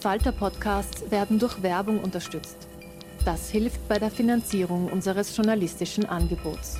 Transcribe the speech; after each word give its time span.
Falter-Podcasts 0.00 1.10
werden 1.10 1.38
durch 1.38 1.62
Werbung 1.62 2.00
unterstützt. 2.00 2.68
Das 3.24 3.50
hilft 3.50 3.86
bei 3.88 3.98
der 3.98 4.10
Finanzierung 4.10 4.86
unseres 4.90 5.36
journalistischen 5.36 6.06
Angebots. 6.06 6.78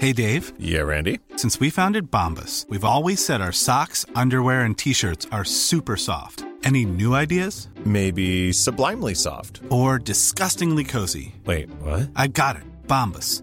Hey 0.00 0.14
Dave. 0.14 0.54
Yeah, 0.58 0.82
Randy. 0.82 1.20
Since 1.36 1.60
we 1.60 1.70
founded 1.70 2.10
Bombus, 2.10 2.64
we've 2.70 2.86
always 2.86 3.24
said 3.24 3.42
our 3.42 3.52
socks, 3.52 4.06
underwear, 4.14 4.64
and 4.64 4.76
t-shirts 4.76 5.26
are 5.30 5.44
super 5.44 5.98
soft. 5.98 6.42
Any 6.64 6.86
new 6.86 7.14
ideas? 7.14 7.68
Maybe 7.84 8.50
sublimely 8.52 9.14
soft. 9.14 9.60
Or 9.68 9.98
disgustingly 9.98 10.84
cozy. 10.84 11.34
Wait, 11.44 11.68
what? 11.82 12.08
I 12.16 12.28
got 12.28 12.56
it. 12.56 12.62
Bombus. 12.86 13.42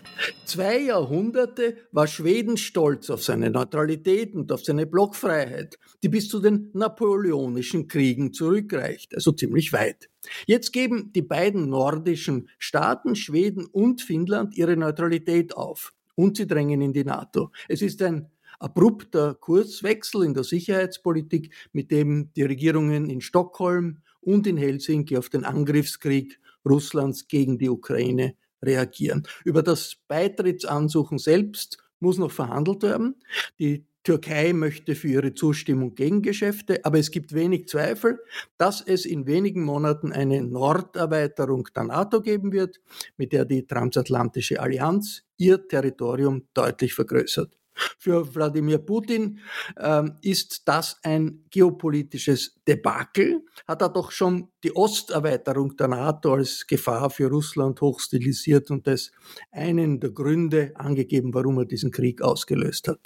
Zwei 0.45 0.79
Jahrhunderte 0.79 1.77
war 1.91 2.07
Schweden 2.07 2.57
stolz 2.57 3.09
auf 3.09 3.23
seine 3.23 3.49
Neutralität 3.49 4.35
und 4.35 4.51
auf 4.51 4.63
seine 4.63 4.85
Blockfreiheit, 4.85 5.79
die 6.03 6.09
bis 6.09 6.27
zu 6.27 6.39
den 6.39 6.69
napoleonischen 6.73 7.87
Kriegen 7.87 8.33
zurückreicht, 8.33 9.15
also 9.15 9.31
ziemlich 9.31 9.71
weit. 9.73 10.09
Jetzt 10.45 10.73
geben 10.73 11.11
die 11.13 11.21
beiden 11.21 11.69
nordischen 11.69 12.49
Staaten, 12.59 13.15
Schweden 13.15 13.65
und 13.65 14.01
Finnland, 14.01 14.57
ihre 14.57 14.75
Neutralität 14.75 15.55
auf 15.55 15.93
und 16.15 16.37
sie 16.37 16.47
drängen 16.47 16.81
in 16.81 16.93
die 16.93 17.05
NATO. 17.05 17.51
Es 17.67 17.81
ist 17.81 18.01
ein 18.01 18.29
abrupter 18.59 19.35
Kurswechsel 19.35 20.23
in 20.23 20.33
der 20.33 20.43
Sicherheitspolitik, 20.43 21.53
mit 21.73 21.91
dem 21.91 22.31
die 22.35 22.43
Regierungen 22.43 23.09
in 23.09 23.21
Stockholm 23.21 23.99
und 24.21 24.45
in 24.45 24.57
Helsinki 24.57 25.17
auf 25.17 25.29
den 25.29 25.45
Angriffskrieg 25.45 26.39
Russlands 26.63 27.27
gegen 27.27 27.57
die 27.57 27.69
Ukraine 27.69 28.35
reagieren. 28.61 29.27
Über 29.43 29.63
das 29.63 29.97
Beitrittsansuchen 30.07 31.17
selbst 31.17 31.77
muss 31.99 32.17
noch 32.17 32.31
verhandelt 32.31 32.83
werden. 32.83 33.15
Die 33.59 33.85
Türkei 34.03 34.53
möchte 34.53 34.95
für 34.95 35.09
ihre 35.09 35.35
Zustimmung 35.35 35.93
Gegengeschäfte, 35.93 36.83
aber 36.83 36.97
es 36.97 37.11
gibt 37.11 37.33
wenig 37.33 37.67
Zweifel, 37.67 38.19
dass 38.57 38.81
es 38.81 39.05
in 39.05 39.27
wenigen 39.27 39.63
Monaten 39.63 40.11
eine 40.11 40.41
Norderweiterung 40.41 41.67
der 41.75 41.83
NATO 41.83 42.21
geben 42.21 42.51
wird, 42.51 42.81
mit 43.17 43.31
der 43.31 43.45
die 43.45 43.67
transatlantische 43.67 44.59
Allianz 44.59 45.23
ihr 45.37 45.67
Territorium 45.67 46.47
deutlich 46.55 46.95
vergrößert. 46.95 47.60
Für 47.97 48.35
Wladimir 48.35 48.79
Putin 48.79 49.39
ähm, 49.79 50.17
ist 50.21 50.67
das 50.67 50.97
ein 51.03 51.45
geopolitisches 51.49 52.55
Debakel. 52.67 53.43
Hat 53.67 53.81
er 53.81 53.89
doch 53.89 54.11
schon 54.11 54.49
die 54.63 54.73
Osterweiterung 54.73 55.75
der 55.75 55.87
NATO 55.87 56.33
als 56.33 56.65
Gefahr 56.67 57.09
für 57.09 57.29
Russland 57.29 57.81
hochstilisiert 57.81 58.71
und 58.71 58.87
als 58.87 59.11
einen 59.51 59.99
der 59.99 60.11
Gründe 60.11 60.71
angegeben, 60.75 61.33
warum 61.33 61.59
er 61.59 61.65
diesen 61.65 61.91
Krieg 61.91 62.21
ausgelöst 62.21 62.87
hat. 62.87 62.99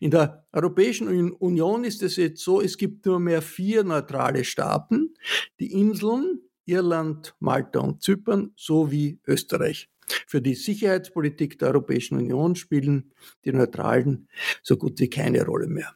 In 0.00 0.10
der 0.10 0.46
Europäischen 0.52 1.32
Union 1.32 1.84
ist 1.84 2.02
es 2.02 2.16
jetzt 2.16 2.42
so, 2.42 2.60
es 2.60 2.76
gibt 2.76 3.06
nur 3.06 3.18
mehr 3.18 3.42
vier 3.42 3.82
neutrale 3.84 4.44
Staaten, 4.44 5.14
die 5.58 5.72
Inseln, 5.72 6.40
Irland, 6.66 7.34
Malta 7.40 7.80
und 7.80 8.02
Zypern 8.02 8.52
sowie 8.56 9.18
Österreich. 9.26 9.88
Für 10.26 10.42
die 10.42 10.54
Sicherheitspolitik 10.54 11.58
der 11.58 11.68
Europäischen 11.68 12.16
Union 12.16 12.56
spielen 12.56 13.12
die 13.44 13.52
Neutralen 13.52 14.28
so 14.62 14.76
gut 14.76 14.98
wie 15.00 15.10
keine 15.10 15.44
Rolle 15.44 15.66
mehr. 15.66 15.94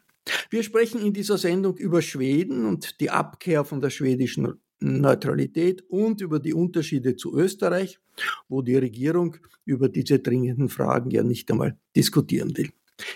Wir 0.50 0.62
sprechen 0.62 1.00
in 1.04 1.12
dieser 1.12 1.38
Sendung 1.38 1.76
über 1.76 2.00
Schweden 2.00 2.64
und 2.64 3.00
die 3.00 3.10
Abkehr 3.10 3.64
von 3.64 3.80
der 3.80 3.90
schwedischen 3.90 4.54
Neutralität 4.80 5.82
und 5.88 6.20
über 6.20 6.40
die 6.40 6.54
Unterschiede 6.54 7.16
zu 7.16 7.36
Österreich, 7.36 7.98
wo 8.48 8.62
die 8.62 8.76
Regierung 8.76 9.36
über 9.64 9.88
diese 9.88 10.18
dringenden 10.18 10.68
Fragen 10.68 11.10
ja 11.10 11.22
nicht 11.22 11.50
einmal 11.50 11.78
diskutieren 11.96 12.56
will. 12.56 12.70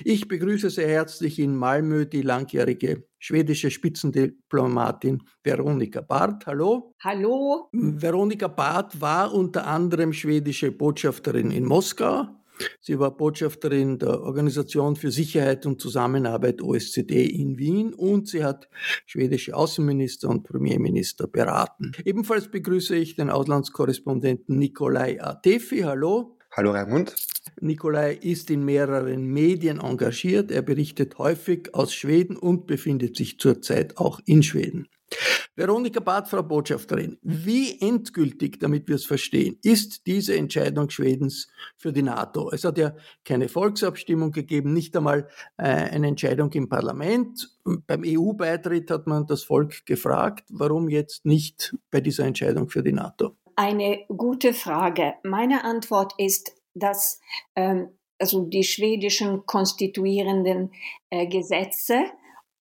Ich 0.04 0.28
begrüße 0.28 0.70
sehr 0.70 0.88
herzlich 0.88 1.38
in 1.38 1.56
Malmö 1.56 2.04
die 2.04 2.22
langjährige 2.22 3.04
schwedische 3.18 3.70
Spitzendiplomatin 3.70 5.22
Veronika 5.42 6.00
Barth. 6.00 6.46
Hallo. 6.46 6.94
Hallo. 7.00 7.68
Veronika 7.72 8.48
Barth 8.48 9.00
war 9.00 9.32
unter 9.32 9.66
anderem 9.66 10.12
schwedische 10.12 10.72
Botschafterin 10.72 11.50
in 11.50 11.64
Moskau. 11.64 12.26
Sie 12.80 12.98
war 12.98 13.16
Botschafterin 13.16 13.98
der 13.98 14.20
Organisation 14.22 14.96
für 14.96 15.12
Sicherheit 15.12 15.64
und 15.64 15.80
Zusammenarbeit 15.80 16.60
OSZE 16.60 17.02
in 17.02 17.56
Wien 17.58 17.94
und 17.94 18.28
sie 18.28 18.42
hat 18.44 18.68
schwedische 19.06 19.54
Außenminister 19.54 20.28
und 20.28 20.42
Premierminister 20.42 21.28
beraten. 21.28 21.92
Ebenfalls 22.04 22.50
begrüße 22.50 22.96
ich 22.96 23.14
den 23.14 23.30
Auslandskorrespondenten 23.30 24.58
Nikolai 24.58 25.22
Atefi. 25.22 25.80
Hallo. 25.82 26.37
Hallo 26.58 26.72
Raimund. 26.72 27.14
Nikolai 27.60 28.14
ist 28.14 28.50
in 28.50 28.64
mehreren 28.64 29.26
Medien 29.26 29.78
engagiert. 29.78 30.50
Er 30.50 30.62
berichtet 30.62 31.16
häufig 31.16 31.72
aus 31.72 31.94
Schweden 31.94 32.36
und 32.36 32.66
befindet 32.66 33.16
sich 33.16 33.38
zurzeit 33.38 33.96
auch 33.96 34.18
in 34.24 34.42
Schweden. 34.42 34.88
Veronika 35.54 36.00
Barth, 36.00 36.26
Frau 36.26 36.42
Botschafterin, 36.42 37.16
wie 37.22 37.80
endgültig, 37.80 38.58
damit 38.58 38.88
wir 38.88 38.96
es 38.96 39.04
verstehen, 39.04 39.56
ist 39.62 40.08
diese 40.08 40.36
Entscheidung 40.36 40.90
Schwedens 40.90 41.46
für 41.76 41.92
die 41.92 42.02
NATO? 42.02 42.50
Es 42.50 42.64
hat 42.64 42.76
ja 42.76 42.92
keine 43.24 43.48
Volksabstimmung 43.48 44.32
gegeben, 44.32 44.72
nicht 44.72 44.96
einmal 44.96 45.28
äh, 45.58 45.62
eine 45.62 46.08
Entscheidung 46.08 46.50
im 46.54 46.68
Parlament. 46.68 47.56
Beim 47.86 48.02
EU-Beitritt 48.04 48.90
hat 48.90 49.06
man 49.06 49.28
das 49.28 49.44
Volk 49.44 49.86
gefragt, 49.86 50.48
warum 50.50 50.88
jetzt 50.88 51.24
nicht 51.24 51.76
bei 51.92 52.00
dieser 52.00 52.24
Entscheidung 52.24 52.68
für 52.68 52.82
die 52.82 52.92
NATO? 52.92 53.36
Eine 53.58 54.04
gute 54.06 54.54
Frage. 54.54 55.14
Meine 55.24 55.64
Antwort 55.64 56.14
ist, 56.16 56.54
dass 56.74 57.20
ähm, 57.56 57.88
also 58.16 58.44
die 58.44 58.62
schwedischen 58.62 59.46
konstituierenden 59.46 60.70
äh, 61.10 61.26
Gesetze 61.26 62.04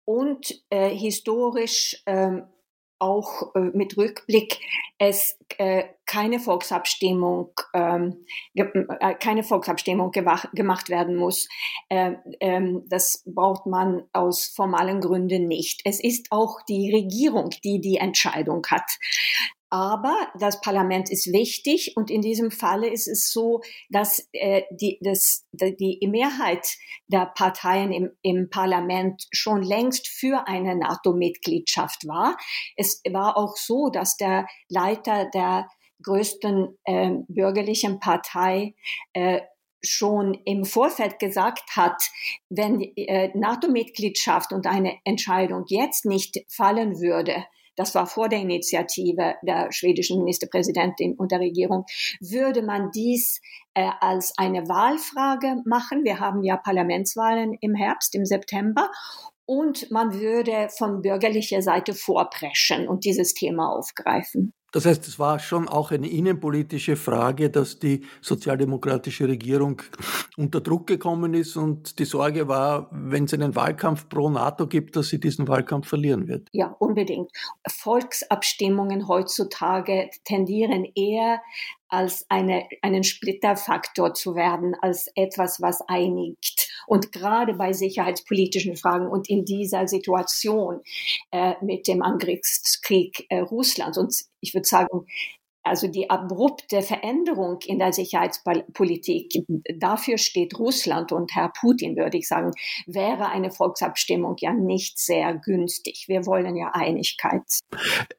und 0.04 0.64
äh, 0.72 0.90
historisch 0.90 2.02
ähm, 2.08 2.48
auch 2.98 3.54
äh, 3.54 3.70
mit 3.72 3.98
Rückblick 3.98 4.60
es 4.98 5.38
äh, 5.60 5.84
keine 6.08 6.40
Volksabstimmung 6.40 7.52
ähm, 7.76 8.26
äh, 8.56 9.14
keine 9.14 9.44
Volksabstimmung 9.44 10.10
gemacht 10.12 10.90
werden 10.90 11.16
muss. 11.16 11.48
Äh, 11.90 12.14
ähm, 12.40 12.84
das 12.90 13.24
braucht 13.28 13.68
man 13.68 14.06
aus 14.12 14.48
formalen 14.48 15.02
Gründen 15.02 15.48
nicht. 15.48 15.82
Es 15.86 16.04
ist 16.04 16.32
auch 16.32 16.64
die 16.68 16.92
Regierung, 16.92 17.52
die 17.64 17.80
die 17.80 17.98
Entscheidung 17.98 18.66
hat. 18.72 18.98
Aber 19.70 20.16
das 20.40 20.62
Parlament 20.62 21.12
ist 21.12 21.32
wichtig 21.32 21.94
und 21.96 22.10
in 22.10 22.22
diesem 22.22 22.50
Falle 22.50 22.90
ist 22.90 23.08
es 23.08 23.32
so, 23.32 23.62
dass 23.90 24.28
äh, 24.32 24.64
die, 24.72 24.98
das, 25.02 25.46
die 25.52 26.00
Mehrheit 26.08 26.68
der 27.08 27.28
Parteien 27.28 27.92
im, 27.92 28.10
im 28.24 28.50
Parlament 28.50 29.28
schon 29.32 29.62
längst 29.62 30.08
für 30.08 30.48
eine 30.48 30.76
NATO-Mitgliedschaft 30.76 32.08
war. 32.08 32.36
Es 32.78 33.02
war 33.12 33.38
auch 33.38 33.56
so, 33.58 33.90
dass 33.90 34.18
der 34.18 34.48
Leiter 34.70 35.30
der 35.34 35.68
größten 36.02 36.78
äh, 36.86 37.12
bürgerlichen 37.28 38.00
Partei 38.00 38.74
äh, 39.14 39.42
schon 39.82 40.34
im 40.46 40.66
Vorfeld 40.66 41.20
gesagt 41.20 41.76
hat, 41.76 42.10
wenn 42.50 42.82
äh, 42.82 43.30
NATO-Mitgliedschaft 43.38 44.52
und 44.52 44.68
eine 44.68 44.98
Entscheidung 45.06 45.66
jetzt 45.68 46.06
nicht 46.06 46.40
fallen 46.50 47.00
würde, 47.00 47.46
das 47.80 47.96
war 47.96 48.08
vor 48.08 48.28
der 48.28 48.40
Initiative 48.40 49.36
der 49.42 49.72
schwedischen 49.72 50.20
Ministerpräsidentin 50.20 51.16
und 51.16 51.32
der 51.32 51.40
Regierung, 51.40 51.86
würde 52.20 52.62
man 52.62 52.92
dies 52.92 53.40
äh, 53.74 53.90
als 54.02 54.34
eine 54.38 54.68
Wahlfrage 54.68 55.62
machen. 55.64 56.04
Wir 56.04 56.20
haben 56.20 56.44
ja 56.44 56.58
Parlamentswahlen 56.58 57.56
im 57.62 57.76
Herbst, 57.76 58.16
im 58.16 58.26
September. 58.26 58.92
Und 59.46 59.90
man 59.92 60.14
würde 60.20 60.68
von 60.78 61.02
bürgerlicher 61.02 61.62
Seite 61.62 61.94
vorpreschen 61.94 62.90
und 62.90 63.06
dieses 63.06 63.34
Thema 63.34 63.72
aufgreifen. 63.72 64.54
Das 64.72 64.86
heißt, 64.86 65.08
es 65.08 65.18
war 65.18 65.40
schon 65.40 65.68
auch 65.68 65.92
eine 65.92 66.10
innenpolitische 66.10 66.96
Frage, 66.98 67.50
dass 67.50 67.80
die 67.80 68.06
sozialdemokratische 68.22 69.28
Regierung 69.28 69.82
unter 70.38 70.62
Druck 70.62 70.88
gekommen 70.88 71.34
ist 71.34 71.56
und 71.56 72.00
die 72.00 72.06
Sorge 72.06 72.48
war, 72.48 72.90
wenn 72.92 73.26
es 73.26 73.34
einen 73.34 73.56
Wahlkampf 73.56 74.10
pro 74.10 74.30
NATO 74.30 74.68
gibt, 74.68 74.96
dass 74.96 75.10
sie 75.10 75.20
diesen 75.20 75.48
Wahlkampf 75.48 75.88
verlieren 75.88 76.28
wird. 76.28 76.48
Ja, 76.52 76.76
unbedingt. 76.80 77.32
Volksabstimmungen 77.68 79.08
heutzutage 79.08 80.10
tendieren 80.26 80.86
eher 80.96 81.42
als 81.90 82.26
eine, 82.30 82.68
einen 82.82 83.04
Splitterfaktor 83.04 84.14
zu 84.14 84.36
werden, 84.36 84.76
als 84.80 85.08
etwas, 85.16 85.60
was 85.60 85.82
einigt. 85.88 86.70
Und 86.86 87.12
gerade 87.12 87.56
bei 87.56 87.74
sicherheitspolitischen 87.74 88.76
Fragen 88.76 89.08
und 89.08 89.30
in 89.30 89.44
dieser 89.44 89.88
Situation 89.88 90.82
äh, 91.32 91.54
mit 91.62 91.88
dem 91.88 92.02
Angriffskrieg 92.02 93.26
äh, 93.30 93.40
Russlands 93.40 93.98
und 93.98 94.16
ich 94.42 94.54
würde 94.54 94.68
sagen, 94.68 95.06
also 95.70 95.88
die 95.88 96.10
abrupte 96.10 96.82
Veränderung 96.82 97.60
in 97.66 97.80
der 97.80 97.94
Sicherheitspolitik, 97.94 99.46
dafür 99.78 100.18
steht 100.18 100.58
Russland 100.60 101.12
und 101.12 101.34
Herr 101.36 101.52
Putin, 101.60 101.96
würde 101.96 102.18
ich 102.18 102.28
sagen, 102.28 102.52
wäre 102.86 103.30
eine 103.30 103.52
Volksabstimmung 103.52 104.36
ja 104.40 104.54
nicht 104.54 105.00
sehr 105.00 105.36
günstig. 105.36 106.06
Wir 106.08 106.26
wollen 106.26 106.56
ja 106.56 106.72
Einigkeit. 106.74 107.44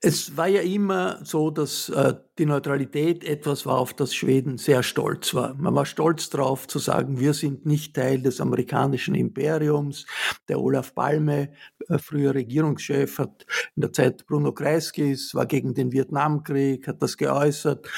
Es 0.01 0.37
war 0.37 0.49
ja 0.49 0.63
immer 0.63 1.19
so, 1.25 1.51
dass 1.51 1.89
äh, 1.89 2.15
die 2.41 2.47
Neutralität 2.47 3.23
etwas 3.23 3.67
war, 3.67 3.79
auf 3.79 3.95
das 3.95 4.15
Schweden 4.15 4.59
sehr 4.59 4.83
stolz 4.83 5.33
war. 5.35 5.55
Man 5.55 5.75
war 5.75 5.87
stolz 5.87 6.29
darauf 6.29 6.67
zu 6.67 6.81
sagen, 6.81 7.21
wir 7.21 7.35
sind 7.35 7.67
nicht 7.67 7.95
Teil 7.95 8.21
des 8.21 8.41
amerikanischen 8.41 9.15
Imperiums. 9.15 10.07
Der 10.49 10.59
Olaf 10.59 10.95
Palme, 10.95 11.53
äh, 11.89 11.99
früher 11.99 12.35
Regierungschef, 12.35 13.19
hat 13.19 13.47
in 13.77 13.83
der 13.83 13.93
Zeit 13.93 14.27
Bruno 14.27 14.53
Kreiskis, 14.53 15.35
war 15.35 15.47
gegen 15.47 15.75
den 15.75 15.93
Vietnamkrieg, 15.93 16.89
hat 16.89 17.01
das 17.01 17.17
geäußert 17.17 17.61
geäußert. 17.61 17.89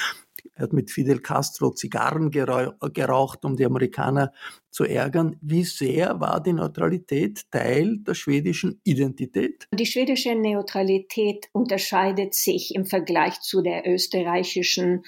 Er 0.55 0.63
hat 0.63 0.73
mit 0.73 0.91
Fidel 0.91 1.19
Castro 1.19 1.71
Zigarren 1.71 2.29
geraucht, 2.29 3.45
um 3.45 3.55
die 3.55 3.65
Amerikaner 3.65 4.31
zu 4.69 4.83
ärgern. 4.83 5.37
Wie 5.41 5.63
sehr 5.63 6.19
war 6.19 6.41
die 6.41 6.53
Neutralität 6.53 7.49
Teil 7.51 7.97
der 7.99 8.13
schwedischen 8.13 8.79
Identität? 8.83 9.67
Die 9.73 9.85
schwedische 9.85 10.35
Neutralität 10.35 11.49
unterscheidet 11.53 12.33
sich 12.33 12.75
im 12.75 12.85
Vergleich 12.85 13.39
zu 13.41 13.61
der 13.61 13.87
österreichischen 13.87 15.03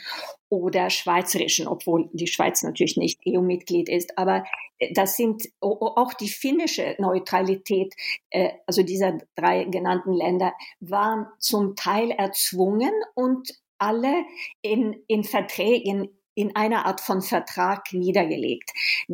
oder 0.49 0.89
schweizerischen, 0.89 1.67
obwohl 1.67 2.09
die 2.13 2.27
Schweiz 2.27 2.63
natürlich 2.63 2.97
nicht 2.97 3.19
EU-Mitglied 3.27 3.89
ist. 3.89 4.17
Aber 4.17 4.45
das 4.93 5.17
sind 5.17 5.43
auch 5.59 6.13
die 6.13 6.29
finnische 6.29 6.95
Neutralität, 6.99 7.93
äh, 8.29 8.51
also 8.67 8.83
dieser 8.83 9.17
drei 9.35 9.63
genannten 9.65 10.13
Länder, 10.13 10.53
waren 10.79 11.27
zum 11.39 11.75
Teil 11.75 12.11
erzwungen 12.11 12.91
und 13.15 13.53
alle 13.77 14.25
in, 14.61 14.95
in 15.07 15.23
Verträgen, 15.23 16.09
in 16.35 16.55
einer 16.55 16.85
Art 16.85 16.99
von 16.99 17.21
Vertrag 17.21 17.93
niedergelegt. 17.93 18.71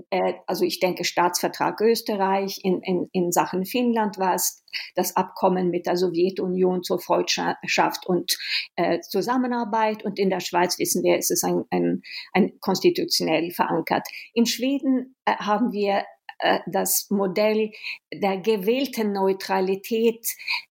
Äh, 0.10 0.34
also 0.48 0.66
ich 0.66 0.80
denke 0.80 1.04
Staatsvertrag 1.04 1.80
Österreich, 1.80 2.60
in, 2.64 2.82
in, 2.82 3.10
in 3.14 3.32
Sachen 3.32 3.66
Finnland 3.66 4.18
war 4.18 4.34
es 4.34 4.64
das 4.96 5.16
Abkommen 5.16 5.70
mit 5.70 5.86
der 5.86 5.98
Sowjetunion 5.98 6.84
zur 6.84 7.00
Freundschaft 7.00 8.08
und 8.08 8.38
äh, 8.76 9.00
Zusammenarbeit 9.02 10.04
und 10.04 10.18
in 10.18 10.30
der 10.30 10.40
Schweiz 10.40 10.80
wissen 10.80 11.04
wir, 11.04 11.18
ist 11.18 11.32
es 11.32 11.44
ein, 11.44 11.64
ein, 11.70 12.02
ein 12.34 12.60
konstitutionell 12.60 13.52
verankert. 13.52 14.08
In 14.34 14.48
Schweden 14.48 15.16
äh, 15.26 15.36
haben 15.36 15.72
wir 15.72 16.04
äh, 16.40 16.60
das 16.66 17.08
Modell 17.12 17.72
der 18.12 18.38
gewählten 18.38 19.14
Neutralität 19.14 20.26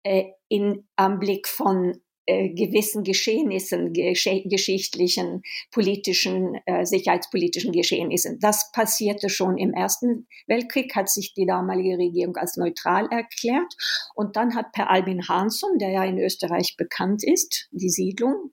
äh, 0.04 0.26
in 0.48 0.86
Anblick 0.94 1.48
von 1.48 2.00
äh, 2.26 2.50
gewissen 2.50 3.04
Geschehnissen, 3.04 3.92
gesch 3.92 4.28
geschichtlichen, 4.44 5.42
politischen, 5.70 6.56
äh, 6.66 6.84
sicherheitspolitischen 6.84 7.72
Geschehnissen. 7.72 8.38
Das 8.40 8.70
passierte 8.72 9.28
schon 9.28 9.56
im 9.56 9.72
Ersten 9.72 10.26
Weltkrieg, 10.46 10.94
hat 10.94 11.08
sich 11.08 11.34
die 11.34 11.46
damalige 11.46 11.98
Regierung 11.98 12.36
als 12.36 12.56
neutral 12.56 13.08
erklärt. 13.10 13.74
Und 14.14 14.36
dann 14.36 14.54
hat 14.54 14.72
Per 14.72 14.90
Albin 14.90 15.28
Hansson, 15.28 15.78
der 15.78 15.90
ja 15.90 16.04
in 16.04 16.18
Österreich 16.18 16.76
bekannt 16.76 17.22
ist, 17.24 17.68
die 17.70 17.90
Siedlung, 17.90 18.50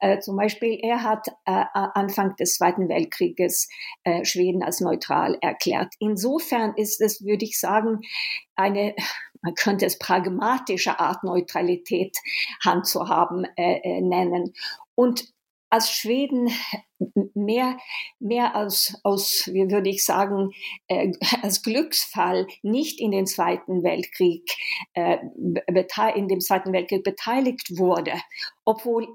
äh, 0.00 0.18
zum 0.20 0.36
Beispiel, 0.36 0.78
er 0.82 1.02
hat 1.02 1.28
äh, 1.46 1.64
Anfang 1.72 2.36
des 2.36 2.54
Zweiten 2.54 2.88
Weltkrieges 2.88 3.68
äh, 4.04 4.24
Schweden 4.24 4.62
als 4.62 4.80
neutral 4.80 5.38
erklärt. 5.40 5.94
Insofern 5.98 6.74
ist 6.76 7.00
es, 7.00 7.24
würde 7.24 7.44
ich 7.44 7.58
sagen, 7.58 8.00
eine 8.56 8.94
man 9.44 9.54
könnte 9.54 9.84
es 9.84 9.98
pragmatische 9.98 10.98
Art 10.98 11.22
Neutralität 11.22 12.16
handzuhaben 12.64 13.46
äh, 13.56 13.80
äh, 13.82 14.00
nennen. 14.00 14.54
Und 14.94 15.28
als 15.68 15.90
Schweden 15.90 16.50
mehr, 17.34 17.76
mehr 18.18 18.56
als, 18.56 18.98
aus, 19.02 19.50
wie 19.52 19.70
würde 19.70 19.90
ich 19.90 20.04
sagen, 20.04 20.52
äh, 20.88 21.12
als 21.42 21.62
Glücksfall 21.62 22.46
nicht 22.62 23.00
in 23.00 23.10
den 23.10 23.26
Zweiten 23.26 23.82
Weltkrieg, 23.82 24.50
äh, 24.94 25.18
in 26.14 26.28
dem 26.28 26.40
Zweiten 26.40 26.72
Weltkrieg 26.72 27.04
beteiligt 27.04 27.76
wurde, 27.76 28.12
obwohl 28.64 29.08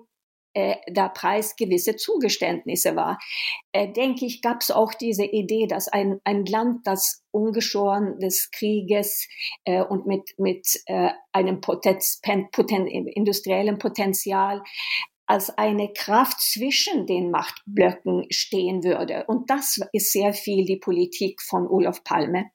äh, 0.53 0.75
der 0.87 1.09
Preis 1.09 1.55
gewisse 1.55 1.95
Zugeständnisse 1.95 2.95
war. 2.95 3.19
Äh, 3.71 3.91
denke 3.91 4.25
ich, 4.25 4.41
gab 4.41 4.61
es 4.61 4.71
auch 4.71 4.93
diese 4.93 5.25
Idee, 5.25 5.67
dass 5.67 5.87
ein, 5.87 6.19
ein 6.23 6.45
Land, 6.45 6.87
das 6.87 7.23
ungeschoren 7.31 8.19
des 8.19 8.49
Krieges 8.51 9.27
äh, 9.65 9.83
und 9.83 10.07
mit, 10.07 10.33
mit 10.37 10.67
äh, 10.87 11.09
einem 11.31 11.61
Potenz, 11.61 12.21
Poten, 12.51 12.87
industriellen 12.87 13.77
Potenzial 13.77 14.63
als 15.29 15.55
eine 15.59 15.93
Kraft 15.93 16.41
zwischen 16.41 17.05
den 17.05 17.29
Machtblöcken 17.29 18.25
stehen 18.31 18.83
würde. 18.83 19.25
Und 19.27 19.51
das 19.51 19.79
ist 19.93 20.11
sehr 20.11 20.33
viel 20.33 20.65
die 20.65 20.77
Politik 20.77 21.39
von 21.43 21.67
Olaf 21.67 22.03
Palme, 22.03 22.49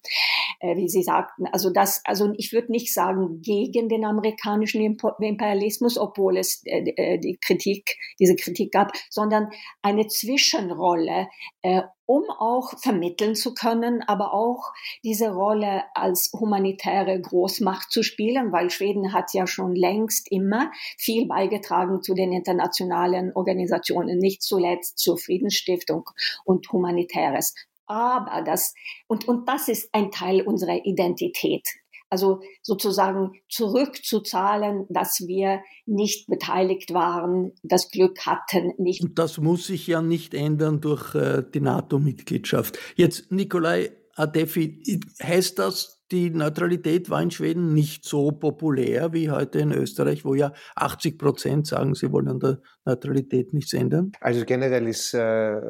äh, 0.59 0.76
wie 0.76 0.88
Sie 0.88 1.04
sagten. 1.04 1.47
Also 1.47 1.71
das, 1.71 2.02
also 2.04 2.33
ich 2.37 2.52
würde 2.52 2.73
nicht 2.73 2.93
sagen 2.93 3.40
gegen 3.43 3.88
den 3.88 4.04
amerikanischen 4.04 4.83
Imperialismus, 4.83 5.97
obwohl 5.97 6.37
es 6.37 6.62
äh, 6.66 6.81
äh, 6.97 7.19
die 7.19 7.38
Kritik, 7.40 7.97
diese 8.19 8.35
Kritik 8.35 8.73
gab, 8.73 8.90
sondern 9.09 9.50
eine 9.81 10.09
Zwischenrolle, 10.09 11.28
äh, 11.62 11.83
um 12.06 12.25
auch 12.30 12.78
vermitteln 12.78 13.34
zu 13.34 13.54
können, 13.54 14.02
aber 14.02 14.34
auch 14.34 14.73
diese 15.02 15.32
Rolle 15.32 15.84
als 15.94 16.30
humanitäre 16.32 17.20
Großmacht 17.20 17.90
zu 17.90 18.02
spielen, 18.02 18.52
weil 18.52 18.70
Schweden 18.70 19.12
hat 19.12 19.32
ja 19.32 19.46
schon 19.46 19.75
längst 19.75 20.30
immer 20.30 20.70
viel 20.99 21.26
beigetragen 21.26 22.02
zu 22.02 22.14
den 22.14 22.32
internationalen 22.32 23.32
Organisationen, 23.34 24.18
nicht 24.18 24.42
zuletzt 24.42 24.99
zur 24.99 25.18
Friedensstiftung 25.18 26.11
und 26.44 26.70
Humanitäres. 26.70 27.54
Aber 27.87 28.42
das, 28.42 28.75
und, 29.06 29.28
und 29.28 29.49
das 29.49 29.68
ist 29.68 29.88
ein 29.92 30.11
Teil 30.11 30.42
unserer 30.42 30.84
Identität 30.84 31.68
also 32.11 32.40
sozusagen 32.62 33.32
zurückzuzahlen, 33.49 34.87
dass 34.88 35.20
wir 35.26 35.61
nicht 35.87 36.26
beteiligt 36.28 36.92
waren, 36.94 37.52
das 37.62 37.90
Glück 37.90 38.26
hatten, 38.26 38.73
nicht. 38.78 39.02
Und 39.02 39.18
das 39.18 39.38
muss 39.38 39.66
sich 39.66 39.87
ja 39.87 40.02
nicht 40.02 40.34
ändern 40.34 40.80
durch 40.80 41.14
äh, 41.14 41.42
die 41.52 41.61
NATO-Mitgliedschaft. 41.61 42.78
Jetzt, 42.96 43.32
Nikolai 43.32 43.92
Adefi, 44.16 45.00
heißt 45.23 45.58
das, 45.58 45.93
die 46.11 46.30
Neutralität 46.30 47.11
war 47.11 47.23
in 47.23 47.30
Schweden 47.30 47.73
nicht 47.73 48.04
so 48.04 48.30
populär 48.30 49.12
wie 49.12 49.30
heute 49.30 49.58
in 49.58 49.73
Österreich, 49.73 50.25
wo 50.25 50.34
ja 50.34 50.52
80 50.76 51.18
Prozent 51.18 51.66
sagen, 51.66 51.94
sie 51.94 52.12
wollen 52.12 52.28
an 52.28 52.40
der 52.40 52.58
Neutralität 52.84 53.54
nichts 53.54 53.73
ändern. 53.73 54.12
Also 54.20 54.44
generell 54.44 54.87
ist 54.87 55.14
äh, 55.14 55.61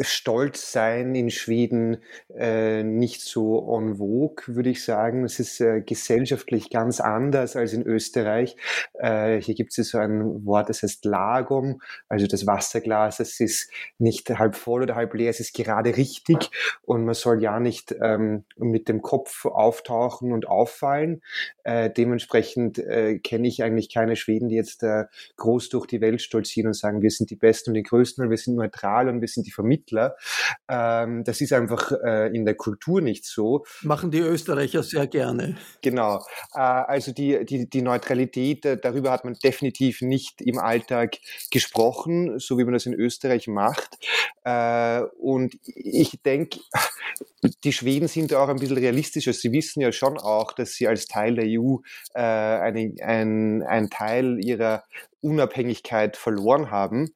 Stolz 0.00 0.72
sein 0.72 1.14
in 1.14 1.30
Schweden 1.30 1.98
äh, 2.36 2.82
nicht 2.82 3.22
so 3.22 3.78
en 3.78 3.98
vogue, 3.98 4.56
würde 4.56 4.70
ich 4.70 4.84
sagen. 4.84 5.24
Es 5.24 5.38
ist 5.38 5.60
äh, 5.60 5.80
gesellschaftlich 5.80 6.70
ganz 6.70 7.00
anders 7.00 7.54
als 7.54 7.72
in 7.72 7.86
Österreich. 7.86 8.56
Äh, 8.94 9.40
hier 9.40 9.54
gibt 9.54 9.78
es 9.78 9.90
so 9.90 9.98
ein 9.98 10.44
Wort, 10.44 10.68
das 10.68 10.82
heißt 10.82 11.04
Lagom, 11.04 11.80
also 12.08 12.26
das 12.26 12.46
Wasserglas, 12.46 13.20
es 13.20 13.38
ist 13.38 13.70
nicht 13.98 14.28
halb 14.30 14.56
voll 14.56 14.82
oder 14.82 14.96
halb 14.96 15.14
leer, 15.14 15.30
es 15.30 15.40
ist 15.40 15.54
gerade 15.54 15.96
richtig 15.96 16.50
und 16.82 17.04
man 17.04 17.14
soll 17.14 17.42
ja 17.42 17.60
nicht 17.60 17.94
ähm, 18.02 18.44
mit 18.56 18.88
dem 18.88 19.02
Kopf 19.02 19.46
auftauchen 19.60 20.32
und 20.32 20.48
auffallen. 20.48 21.22
Äh, 21.64 21.90
dementsprechend 21.90 22.78
äh, 22.78 23.18
kenne 23.18 23.48
ich 23.48 23.62
eigentlich 23.62 23.92
keine 23.92 24.16
Schweden, 24.16 24.48
die 24.48 24.56
jetzt 24.56 24.82
äh, 24.82 25.04
groß 25.36 25.68
durch 25.68 25.86
die 25.86 26.00
Welt 26.00 26.22
stolzieren 26.22 26.68
und 26.68 26.74
sagen, 26.74 27.02
wir 27.02 27.10
sind 27.10 27.30
die 27.30 27.36
Besten 27.36 27.70
und 27.70 27.74
die 27.74 27.82
Größten 27.82 28.24
und 28.24 28.30
wir 28.30 28.36
sind 28.36 28.56
neutral 28.56 29.08
und 29.08 29.20
wir 29.20 29.28
sind 29.28 29.46
die 29.46 29.50
Vermittler. 29.50 30.16
Ähm, 30.68 31.24
das 31.24 31.40
ist 31.40 31.52
einfach 31.52 31.92
äh, 32.04 32.28
in 32.34 32.44
der 32.44 32.54
Kultur 32.54 33.00
nicht 33.00 33.24
so. 33.24 33.64
Machen 33.82 34.10
die 34.10 34.18
Österreicher 34.18 34.82
sehr 34.82 35.06
gerne. 35.06 35.56
Genau. 35.82 36.24
Äh, 36.54 36.60
also 36.60 37.12
die, 37.12 37.44
die, 37.44 37.68
die 37.68 37.82
Neutralität, 37.82 38.64
äh, 38.64 38.76
darüber 38.76 39.10
hat 39.10 39.24
man 39.24 39.34
definitiv 39.34 40.02
nicht 40.02 40.40
im 40.40 40.58
Alltag 40.58 41.18
gesprochen, 41.50 42.38
so 42.38 42.58
wie 42.58 42.64
man 42.64 42.74
das 42.74 42.86
in 42.86 42.94
Österreich 42.94 43.46
macht. 43.46 43.98
Äh, 44.44 45.02
und 45.18 45.56
ich 45.64 46.20
denke, 46.22 46.60
die 47.64 47.72
Schweden 47.72 48.08
sind 48.08 48.34
auch 48.34 48.48
ein 48.48 48.58
bisschen 48.58 48.78
realistischer. 48.78 49.32
Sie 49.32 49.52
wissen 49.52 49.80
ja 49.80 49.92
schon 49.92 50.18
auch, 50.18 50.52
dass 50.52 50.72
sie 50.72 50.88
als 50.88 51.06
Teil 51.06 51.34
der 51.34 51.46
EU 51.46 51.76
äh, 52.14 52.20
ein, 52.20 52.96
ein, 53.00 53.62
ein 53.62 53.90
Teil 53.90 54.38
ihrer 54.44 54.84
Unabhängigkeit 55.20 56.16
verloren 56.16 56.70
haben. 56.70 57.10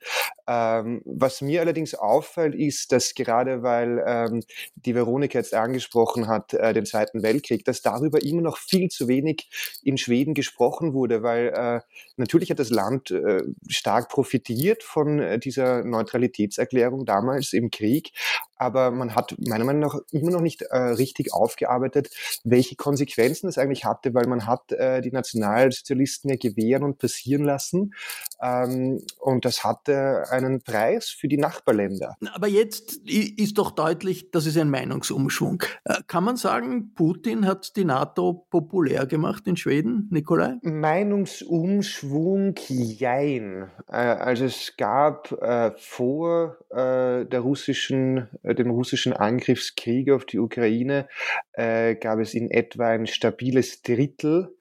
Ähm, 0.46 1.00
was 1.06 1.40
mir 1.40 1.62
allerdings 1.62 1.94
auffällt, 1.94 2.54
ist, 2.54 2.92
dass 2.92 3.14
gerade 3.14 3.62
weil 3.62 4.02
ähm, 4.06 4.42
die 4.75 4.94
Veronika 4.94 5.38
jetzt 5.38 5.54
angesprochen 5.54 6.28
hat, 6.28 6.52
äh, 6.52 6.75
den 6.75 6.84
Zweiten 6.84 7.23
Weltkrieg, 7.23 7.64
dass 7.64 7.80
darüber 7.80 8.23
immer 8.23 8.42
noch 8.42 8.58
viel 8.58 8.88
zu 8.90 9.08
wenig 9.08 9.49
in 9.82 9.96
Schweden 9.96 10.34
gesprochen 10.34 10.92
wurde, 10.92 11.23
weil 11.23 11.49
äh, 11.49 11.80
natürlich 12.16 12.50
hat 12.50 12.58
das 12.58 12.70
Land 12.70 13.11
äh, 13.11 13.42
stark 13.68 14.11
profitiert 14.11 14.82
von 14.82 15.18
äh, 15.18 15.38
dieser 15.38 15.82
Neutralitätserklärung 15.82 17.06
damals 17.06 17.54
im 17.54 17.70
Krieg, 17.70 18.12
aber 18.56 18.90
man 18.90 19.14
hat 19.14 19.34
meiner 19.38 19.64
Meinung 19.64 19.82
nach 19.82 19.99
immer 20.11 20.30
noch 20.30 20.40
nicht 20.40 20.62
äh, 20.62 20.76
richtig 20.76 21.32
aufgearbeitet, 21.32 22.11
welche 22.44 22.76
Konsequenzen 22.76 23.46
das 23.46 23.58
eigentlich 23.58 23.84
hatte, 23.84 24.14
weil 24.14 24.26
man 24.26 24.46
hat 24.46 24.73
äh, 24.73 25.00
die 25.00 25.11
Nationalsozialisten 25.11 26.30
ja 26.30 26.37
gewähren 26.37 26.84
und 26.84 26.99
passieren 26.99 27.44
lassen 27.44 27.93
ähm, 28.42 29.00
und 29.20 29.44
das 29.44 29.64
hatte 29.64 30.24
einen 30.30 30.62
Preis 30.62 31.08
für 31.08 31.28
die 31.28 31.38
Nachbarländer. 31.38 32.16
Aber 32.34 32.48
jetzt 32.48 32.96
ist 33.06 33.58
doch 33.58 33.70
deutlich, 33.70 34.30
das 34.30 34.46
ist 34.46 34.56
ein 34.58 34.70
Meinungsumschwung. 34.70 35.62
Äh, 35.84 36.02
kann 36.06 36.24
man 36.24 36.36
sagen, 36.36 36.94
Putin 36.94 37.46
hat 37.46 37.76
die 37.76 37.84
NATO 37.84 38.46
populär 38.50 39.06
gemacht 39.06 39.46
in 39.46 39.56
Schweden, 39.56 40.08
Nikolai? 40.10 40.56
Meinungsumschwung, 40.62 42.54
jein. 42.68 43.70
Äh, 43.88 43.96
also 43.96 44.44
es 44.44 44.74
gab 44.76 45.32
äh, 45.32 45.72
vor 45.76 46.58
der 46.74 47.38
russischen, 47.38 48.28
dem 48.42 48.70
russischen 48.70 49.12
Angriffskrieg 49.12 50.10
auf 50.10 50.24
die 50.24 50.40
Ukraine, 50.40 51.06
gab 51.56 52.18
es 52.18 52.34
in 52.34 52.50
etwa 52.50 52.88
ein 52.88 53.06
stabiles 53.06 53.82
Drittel 53.82 54.52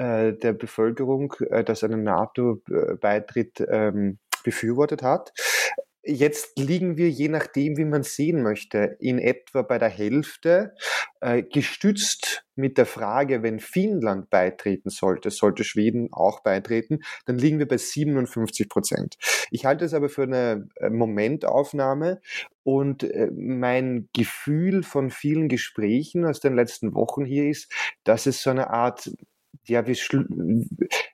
der 0.00 0.52
Bevölkerung, 0.52 1.34
das 1.66 1.84
einen 1.84 2.02
NATO-Beitritt 2.02 3.66
ähm, 3.68 4.18
befürwortet 4.44 5.02
hat. 5.02 5.32
Jetzt 6.02 6.58
liegen 6.58 6.96
wir, 6.96 7.10
je 7.10 7.28
nachdem, 7.28 7.76
wie 7.76 7.84
man 7.84 8.02
sehen 8.02 8.42
möchte, 8.42 8.96
in 9.00 9.18
etwa 9.18 9.60
bei 9.60 9.76
der 9.76 9.90
Hälfte, 9.90 10.74
äh, 11.20 11.42
gestützt 11.42 12.46
mit 12.54 12.78
der 12.78 12.86
Frage, 12.86 13.42
wenn 13.42 13.60
Finnland 13.60 14.30
beitreten 14.30 14.88
sollte, 14.88 15.30
sollte 15.30 15.62
Schweden 15.62 16.08
auch 16.10 16.42
beitreten, 16.42 17.00
dann 17.26 17.36
liegen 17.36 17.58
wir 17.58 17.68
bei 17.68 17.76
57 17.76 18.70
Prozent. 18.70 19.16
Ich 19.50 19.66
halte 19.66 19.84
es 19.84 19.92
aber 19.92 20.08
für 20.08 20.22
eine 20.22 20.68
äh, 20.76 20.88
Momentaufnahme 20.88 22.22
und 22.62 23.02
äh, 23.02 23.30
mein 23.36 24.08
Gefühl 24.14 24.82
von 24.82 25.10
vielen 25.10 25.48
Gesprächen 25.48 26.24
aus 26.24 26.40
den 26.40 26.54
letzten 26.54 26.94
Wochen 26.94 27.26
hier 27.26 27.50
ist, 27.50 27.70
dass 28.04 28.24
es 28.24 28.42
so 28.42 28.48
eine 28.48 28.70
Art 28.70 29.10
ja, 29.70 29.86
wir, 29.86 29.94
schl 29.94 30.26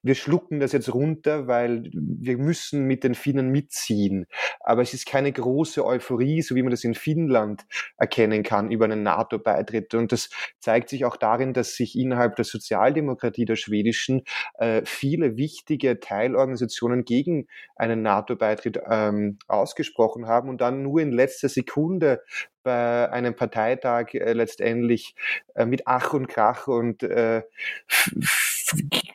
wir 0.02 0.14
schlucken 0.14 0.60
das 0.60 0.72
jetzt 0.72 0.92
runter, 0.92 1.46
weil 1.46 1.90
wir 1.92 2.38
müssen 2.38 2.84
mit 2.84 3.04
den 3.04 3.14
Finnen 3.14 3.50
mitziehen. 3.50 4.26
Aber 4.60 4.82
es 4.82 4.94
ist 4.94 5.06
keine 5.06 5.32
große 5.32 5.84
Euphorie, 5.84 6.42
so 6.42 6.54
wie 6.54 6.62
man 6.62 6.70
das 6.70 6.84
in 6.84 6.94
Finnland 6.94 7.66
erkennen 7.96 8.42
kann 8.42 8.70
über 8.70 8.86
einen 8.86 9.02
NATO-Beitritt. 9.02 9.94
Und 9.94 10.12
das 10.12 10.30
zeigt 10.58 10.88
sich 10.88 11.04
auch 11.04 11.16
darin, 11.16 11.52
dass 11.52 11.74
sich 11.74 11.96
innerhalb 11.96 12.36
der 12.36 12.44
Sozialdemokratie 12.44 13.44
der 13.44 13.56
schwedischen 13.56 14.22
äh, 14.58 14.82
viele 14.84 15.36
wichtige 15.36 16.00
Teilorganisationen 16.00 17.04
gegen 17.04 17.46
einen 17.76 18.02
NATO-Beitritt 18.02 18.80
ähm, 18.88 19.38
ausgesprochen 19.48 20.26
haben 20.26 20.48
und 20.48 20.60
dann 20.60 20.82
nur 20.82 21.00
in 21.00 21.12
letzter 21.12 21.48
Sekunde 21.48 22.22
bei 22.66 23.10
einem 23.12 23.36
Parteitag 23.36 24.12
äh, 24.12 24.32
letztendlich 24.32 25.14
äh, 25.54 25.64
mit 25.64 25.86
Ach 25.86 26.12
und 26.12 26.26
Krach 26.26 26.66
und 26.66 27.04
äh, 27.04 27.44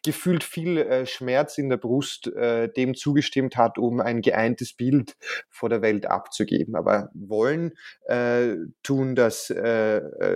gefühlt 0.03 0.43
viel 0.43 0.77
äh, 0.77 1.05
Schmerz 1.05 1.57
in 1.57 1.69
der 1.69 1.77
Brust 1.77 2.27
äh, 2.27 2.69
dem 2.71 2.95
zugestimmt 2.95 3.57
hat, 3.57 3.77
um 3.77 3.99
ein 3.99 4.21
geeintes 4.21 4.73
Bild 4.73 5.15
vor 5.49 5.69
der 5.69 5.81
Welt 5.81 6.05
abzugeben. 6.05 6.75
Aber 6.75 7.09
wollen 7.13 7.73
äh, 8.05 8.55
tun 8.83 9.15
das 9.15 9.53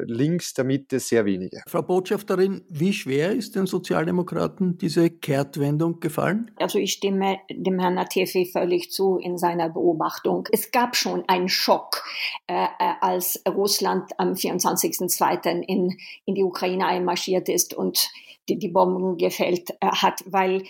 links 0.05 0.53
der 0.53 0.65
Mitte 0.65 0.99
sehr 0.99 1.25
wenige. 1.25 1.61
Frau 1.67 1.81
Botschafterin, 1.81 2.63
wie 2.69 2.93
schwer 2.93 3.31
ist 3.31 3.55
den 3.55 3.65
Sozialdemokraten 3.65 4.77
diese 4.77 5.09
Kehrtwendung 5.09 5.99
gefallen? 5.99 6.51
Also 6.57 6.79
ich 6.79 6.93
stimme 6.93 7.37
dem 7.49 7.79
Herrn 7.79 7.95
Natefi 7.95 8.45
völlig 8.45 8.91
zu 8.91 9.17
in 9.17 9.37
seiner 9.37 9.69
Beobachtung. 9.69 10.47
Es 10.51 10.71
gab 10.71 10.95
schon 10.95 11.23
einen 11.27 11.49
Schock, 11.49 12.03
als 12.47 13.41
Russland 13.47 14.11
am 14.17 14.33
24.02. 14.33 15.61
in, 15.61 15.97
in 16.25 16.35
die 16.35 16.43
Ukraine 16.43 16.87
einmarschiert 16.87 17.49
ist 17.49 17.73
und 17.73 18.09
die, 18.49 18.57
die 18.57 18.69
Bomben 18.69 19.17
gefällt 19.17 19.71
äh, 19.81 19.87
hat, 19.87 20.23
weil 20.27 20.63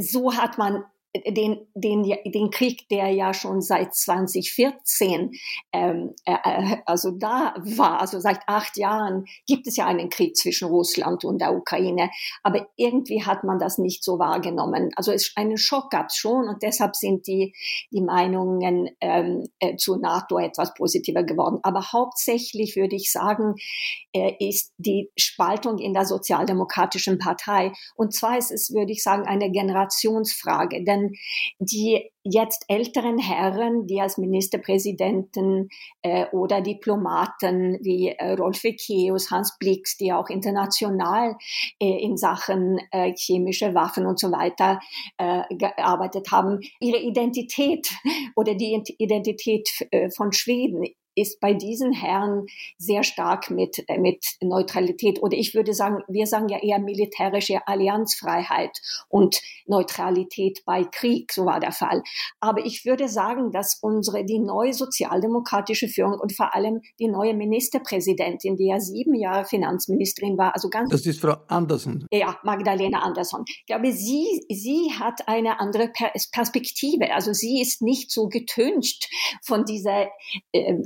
so 0.00 0.34
hat 0.34 0.58
man 0.58 0.84
den, 1.14 1.66
den, 1.74 2.04
den 2.24 2.50
Krieg, 2.50 2.88
der 2.88 3.08
ja 3.10 3.34
schon 3.34 3.60
seit 3.60 3.94
2014, 3.94 5.32
ähm, 5.72 6.14
äh, 6.24 6.32
äh, 6.42 6.76
also 6.86 7.10
da 7.10 7.54
war, 7.58 8.00
also 8.00 8.18
seit 8.18 8.40
acht 8.46 8.78
Jahren 8.78 9.26
gibt 9.46 9.66
es 9.66 9.76
ja 9.76 9.86
einen 9.86 10.08
Krieg 10.08 10.36
zwischen 10.36 10.68
Russland 10.68 11.24
und 11.24 11.40
der 11.40 11.54
Ukraine, 11.54 12.10
aber 12.42 12.66
irgendwie 12.76 13.24
hat 13.24 13.44
man 13.44 13.58
das 13.58 13.76
nicht 13.76 14.02
so 14.02 14.18
wahrgenommen. 14.18 14.90
Also 14.96 15.12
es, 15.12 15.32
einen 15.36 15.58
Schock 15.58 15.90
gab 15.90 16.06
es 16.06 16.16
schon 16.16 16.48
und 16.48 16.62
deshalb 16.62 16.96
sind 16.96 17.26
die, 17.26 17.54
die 17.90 18.00
Meinungen 18.00 18.88
ähm, 19.00 19.48
äh, 19.58 19.76
zu 19.76 19.96
NATO 19.96 20.38
etwas 20.38 20.72
positiver 20.72 21.24
geworden. 21.24 21.58
Aber 21.62 21.92
hauptsächlich 21.92 22.74
würde 22.76 22.96
ich 22.96 23.12
sagen, 23.12 23.56
äh, 24.14 24.32
ist 24.40 24.72
die 24.78 25.10
Spaltung 25.18 25.78
in 25.78 25.92
der 25.92 26.06
Sozialdemokratischen 26.06 27.18
Partei. 27.18 27.72
Und 27.96 28.14
zwar 28.14 28.38
ist 28.38 28.50
es, 28.50 28.72
würde 28.72 28.92
ich 28.92 29.02
sagen, 29.02 29.26
eine 29.26 29.50
Generationsfrage, 29.50 30.84
denn 30.84 31.01
die 31.58 32.10
jetzt 32.24 32.64
älteren 32.68 33.18
Herren, 33.18 33.86
die 33.86 34.00
als 34.00 34.18
Ministerpräsidenten 34.18 35.68
äh, 36.02 36.26
oder 36.30 36.60
Diplomaten 36.60 37.78
wie 37.82 38.08
äh, 38.08 38.32
Rolf 38.32 38.62
Ekeus, 38.64 39.30
Hans 39.30 39.58
Blix, 39.58 39.96
die 39.96 40.12
auch 40.12 40.28
international 40.28 41.36
äh, 41.80 42.02
in 42.02 42.16
Sachen 42.16 42.78
äh, 42.90 43.12
chemische 43.16 43.74
Waffen 43.74 44.06
und 44.06 44.20
so 44.20 44.30
weiter 44.30 44.80
äh, 45.18 45.42
gearbeitet 45.54 46.30
haben, 46.30 46.60
ihre 46.80 46.98
Identität 46.98 47.90
oder 48.36 48.54
die 48.54 48.80
Identität 48.98 49.68
äh, 49.90 50.10
von 50.10 50.32
Schweden 50.32 50.84
ist 51.14 51.40
bei 51.40 51.54
diesen 51.54 51.92
Herren 51.92 52.46
sehr 52.78 53.02
stark 53.02 53.50
mit, 53.50 53.84
äh, 53.88 53.98
mit 53.98 54.24
Neutralität 54.40 55.22
oder 55.22 55.36
ich 55.36 55.54
würde 55.54 55.74
sagen, 55.74 56.02
wir 56.08 56.26
sagen 56.26 56.48
ja 56.48 56.58
eher 56.58 56.78
militärische 56.78 57.66
Allianzfreiheit 57.66 58.78
und 59.08 59.40
Neutralität 59.66 60.62
bei 60.64 60.84
Krieg, 60.84 61.32
so 61.32 61.44
war 61.44 61.60
der 61.60 61.72
Fall. 61.72 62.02
Aber 62.40 62.64
ich 62.64 62.84
würde 62.84 63.08
sagen, 63.08 63.52
dass 63.52 63.78
unsere, 63.80 64.24
die 64.24 64.38
neue 64.38 64.72
sozialdemokratische 64.72 65.88
Führung 65.88 66.18
und 66.20 66.34
vor 66.34 66.54
allem 66.54 66.80
die 66.98 67.08
neue 67.08 67.34
Ministerpräsidentin, 67.34 68.56
die 68.56 68.66
ja 68.66 68.80
sieben 68.80 69.14
Jahre 69.14 69.44
Finanzministerin 69.44 70.38
war, 70.38 70.54
also 70.54 70.68
ganz. 70.68 70.90
Das 70.90 71.06
ist 71.06 71.20
Frau 71.20 71.36
Andersen. 71.48 72.06
Ja, 72.10 72.38
Magdalena 72.42 73.00
Andersson. 73.00 73.44
Ich 73.46 73.66
glaube, 73.66 73.92
sie, 73.92 74.44
sie 74.48 74.92
hat 74.98 75.28
eine 75.28 75.60
andere 75.60 75.90
Perspektive. 76.32 77.12
Also 77.14 77.32
sie 77.32 77.60
ist 77.60 77.82
nicht 77.82 78.10
so 78.10 78.28
getüncht 78.28 79.08
von 79.42 79.64
dieser, 79.64 80.08
äh, 80.52 80.82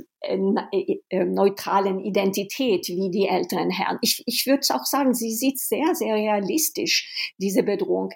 neutralen 1.25 1.99
Identität 1.99 2.87
wie 2.87 3.09
die 3.11 3.27
älteren 3.27 3.69
Herren. 3.69 3.97
Ich, 4.01 4.23
ich 4.25 4.45
würde 4.45 4.61
auch 4.73 4.85
sagen, 4.85 5.13
sie 5.13 5.31
sieht 5.31 5.59
sehr, 5.59 5.95
sehr 5.95 6.15
realistisch 6.15 7.33
diese 7.37 7.63
Bedrohung. 7.63 8.11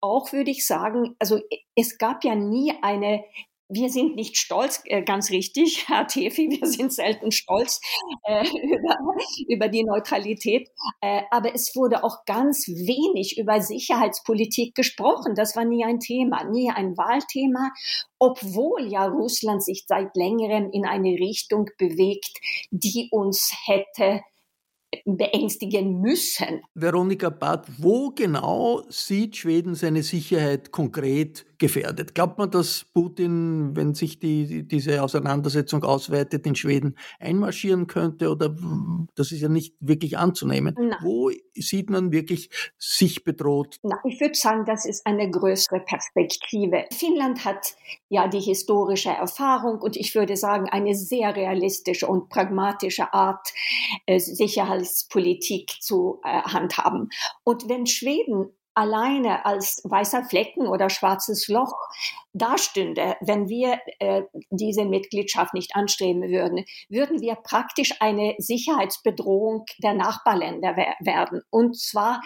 Auch 0.00 0.32
würde 0.32 0.50
ich 0.50 0.66
sagen, 0.66 1.14
also 1.18 1.40
es 1.74 1.98
gab 1.98 2.24
ja 2.24 2.34
nie 2.34 2.72
eine 2.82 3.24
wir 3.68 3.88
sind 3.90 4.16
nicht 4.16 4.36
stolz, 4.36 4.82
äh, 4.84 5.02
ganz 5.02 5.30
richtig, 5.30 5.84
Herr 5.88 6.06
Tefi, 6.06 6.48
wir 6.60 6.66
sind 6.66 6.92
selten 6.92 7.30
stolz 7.30 7.80
äh, 8.24 8.46
über, 8.62 8.96
über, 9.48 9.68
die 9.68 9.84
Neutralität. 9.84 10.68
Äh, 11.00 11.22
aber 11.30 11.54
es 11.54 11.74
wurde 11.74 12.04
auch 12.04 12.24
ganz 12.26 12.68
wenig 12.68 13.38
über 13.38 13.60
Sicherheitspolitik 13.60 14.74
gesprochen. 14.74 15.34
Das 15.34 15.56
war 15.56 15.64
nie 15.64 15.84
ein 15.84 16.00
Thema, 16.00 16.44
nie 16.44 16.70
ein 16.70 16.96
Wahlthema, 16.96 17.70
obwohl 18.18 18.86
ja 18.86 19.06
Russland 19.06 19.64
sich 19.64 19.84
seit 19.86 20.14
längerem 20.16 20.70
in 20.70 20.86
eine 20.86 21.10
Richtung 21.10 21.66
bewegt, 21.78 22.38
die 22.70 23.08
uns 23.10 23.52
hätte 23.64 24.20
beängstigen 25.04 26.00
müssen. 26.00 26.62
Veronika 26.74 27.30
Barth, 27.30 27.66
wo 27.78 28.10
genau 28.10 28.82
sieht 28.88 29.36
Schweden 29.36 29.74
seine 29.74 30.02
Sicherheit 30.02 30.70
konkret 30.70 31.46
gefährdet? 31.58 32.14
Glaubt 32.14 32.38
man, 32.38 32.50
dass 32.50 32.84
Putin, 32.92 33.76
wenn 33.76 33.94
sich 33.94 34.18
die, 34.18 34.66
diese 34.66 35.02
Auseinandersetzung 35.02 35.84
ausweitet, 35.84 36.46
in 36.46 36.54
Schweden 36.54 36.96
einmarschieren 37.20 37.86
könnte? 37.86 38.30
Oder 38.30 38.54
das 39.14 39.32
ist 39.32 39.40
ja 39.40 39.48
nicht 39.48 39.74
wirklich 39.80 40.18
anzunehmen. 40.18 40.74
Nein. 40.76 40.96
Wo 41.02 41.30
sieht 41.54 41.90
man 41.90 42.12
wirklich 42.12 42.50
sich 42.78 43.24
bedroht? 43.24 43.76
Na, 43.82 43.98
ich 44.04 44.20
würde 44.20 44.34
sagen, 44.34 44.64
das 44.66 44.84
ist 44.84 45.06
eine 45.06 45.30
größere 45.30 45.80
Perspektive. 45.80 46.84
Finnland 46.92 47.44
hat 47.44 47.74
ja 48.08 48.28
die 48.28 48.40
historische 48.40 49.10
Erfahrung 49.10 49.80
und 49.80 49.96
ich 49.96 50.14
würde 50.14 50.36
sagen, 50.36 50.68
eine 50.68 50.94
sehr 50.94 51.34
realistische 51.34 52.06
und 52.06 52.28
pragmatische 52.28 53.12
Art, 53.12 53.52
äh, 54.06 54.18
Sicherheitspolitik 54.82 55.70
zu 55.80 56.20
äh, 56.24 56.42
handhaben. 56.42 57.08
Und 57.44 57.68
wenn 57.68 57.86
Schweden 57.86 58.50
alleine 58.74 59.44
als 59.44 59.82
weißer 59.84 60.24
Flecken 60.24 60.66
oder 60.66 60.88
schwarzes 60.88 61.46
Loch 61.48 61.74
dastünde, 62.32 63.16
wenn 63.20 63.48
wir 63.48 63.78
äh, 63.98 64.22
diese 64.48 64.86
Mitgliedschaft 64.86 65.52
nicht 65.52 65.76
anstreben 65.76 66.22
würden, 66.22 66.64
würden 66.88 67.20
wir 67.20 67.34
praktisch 67.34 67.92
eine 68.00 68.34
Sicherheitsbedrohung 68.38 69.66
der 69.82 69.92
Nachbarländer 69.92 70.74
werden. 71.00 71.42
Und 71.50 71.78
zwar 71.78 72.22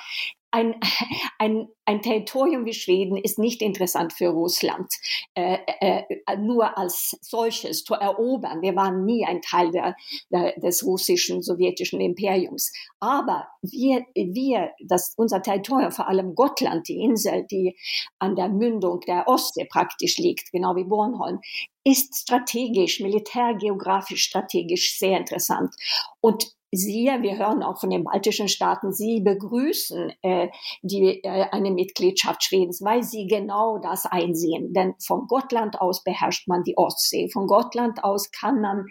ein, 0.50 0.74
ein, 1.38 1.68
ein 1.84 2.02
Territorium 2.02 2.64
wie 2.64 2.74
Schweden 2.74 3.16
ist 3.16 3.38
nicht 3.38 3.62
interessant 3.62 4.12
für 4.12 4.28
Russland, 4.28 4.92
äh, 5.34 5.58
äh, 5.80 6.36
nur 6.38 6.76
als 6.76 7.16
solches 7.20 7.84
zu 7.84 7.94
erobern. 7.94 8.62
Wir 8.62 8.74
waren 8.74 9.04
nie 9.04 9.24
ein 9.24 9.42
Teil 9.42 9.70
der, 9.70 9.94
der, 10.30 10.58
des 10.58 10.84
russischen, 10.84 11.42
sowjetischen 11.42 12.00
Imperiums. 12.00 12.72
Aber 13.00 13.48
wir, 13.62 14.04
wir 14.14 14.72
das, 14.84 15.14
unser 15.16 15.42
Territorium, 15.42 15.92
vor 15.92 16.08
allem 16.08 16.34
Gotland, 16.34 16.88
die 16.88 17.00
Insel, 17.02 17.46
die 17.50 17.76
an 18.18 18.36
der 18.36 18.48
Mündung 18.48 19.00
der 19.00 19.28
Ostsee 19.28 19.66
praktisch 19.66 20.18
liegt, 20.18 20.52
genau 20.52 20.74
wie 20.76 20.84
Bornholm, 20.84 21.40
ist 21.84 22.16
strategisch, 22.16 22.98
militärgeografisch 22.98 24.24
strategisch 24.24 24.98
sehr 24.98 25.18
interessant. 25.18 25.72
Und 26.20 26.55
Sie, 26.72 27.06
wir 27.20 27.38
hören 27.38 27.62
auch 27.62 27.78
von 27.78 27.90
den 27.90 28.04
baltischen 28.04 28.48
Staaten, 28.48 28.92
sie 28.92 29.20
begrüßen 29.20 30.12
äh, 30.22 30.48
die, 30.82 31.22
äh, 31.22 31.46
eine 31.52 31.70
Mitgliedschaft 31.70 32.42
Schwedens, 32.42 32.82
weil 32.82 33.02
sie 33.02 33.26
genau 33.26 33.78
das 33.78 34.04
einsehen. 34.04 34.72
Denn 34.72 34.94
von 34.98 35.26
Gotland 35.28 35.80
aus 35.80 36.02
beherrscht 36.02 36.48
man 36.48 36.64
die 36.64 36.76
Ostsee. 36.76 37.28
Von 37.32 37.46
Gotland 37.46 38.02
aus 38.02 38.30
kann 38.32 38.60
man 38.60 38.86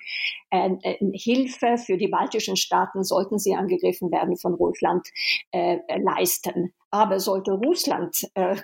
äh, 0.51 0.71
äh 0.81 0.97
Hilfe 1.13 1.77
für 1.77 1.97
die 1.97 2.07
baltischen 2.07 2.55
Staaten, 2.55 3.03
sollten 3.03 3.39
sie 3.39 3.55
angegriffen 3.55 4.11
werden 4.11 4.37
von 4.37 4.53
Russland, 4.53 5.07
äh, 5.51 5.77
leisten. 5.99 6.73
Aber 6.91 7.19
sollte 7.19 7.51
Russland 7.51 8.15
äh, 8.35 8.55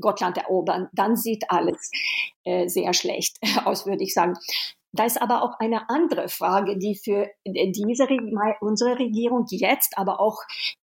Gotland 0.00 0.38
erobern, 0.38 0.88
dann 0.92 1.16
sieht 1.16 1.44
alles 1.48 1.90
äh, 2.44 2.68
sehr 2.68 2.92
schlecht 2.92 3.36
aus, 3.64 3.84
würde 3.86 4.04
ich 4.04 4.14
sagen. 4.14 4.34
Da 4.92 5.04
ist 5.04 5.22
aber 5.22 5.42
auch 5.42 5.58
eine 5.60 5.88
andere 5.88 6.28
Frage, 6.28 6.76
die 6.76 6.96
für 6.96 7.28
äh, 7.44 7.70
diese, 7.70 8.08
unsere 8.60 8.98
Regierung 8.98 9.46
jetzt, 9.50 9.96
aber 9.96 10.20
auch 10.20 10.38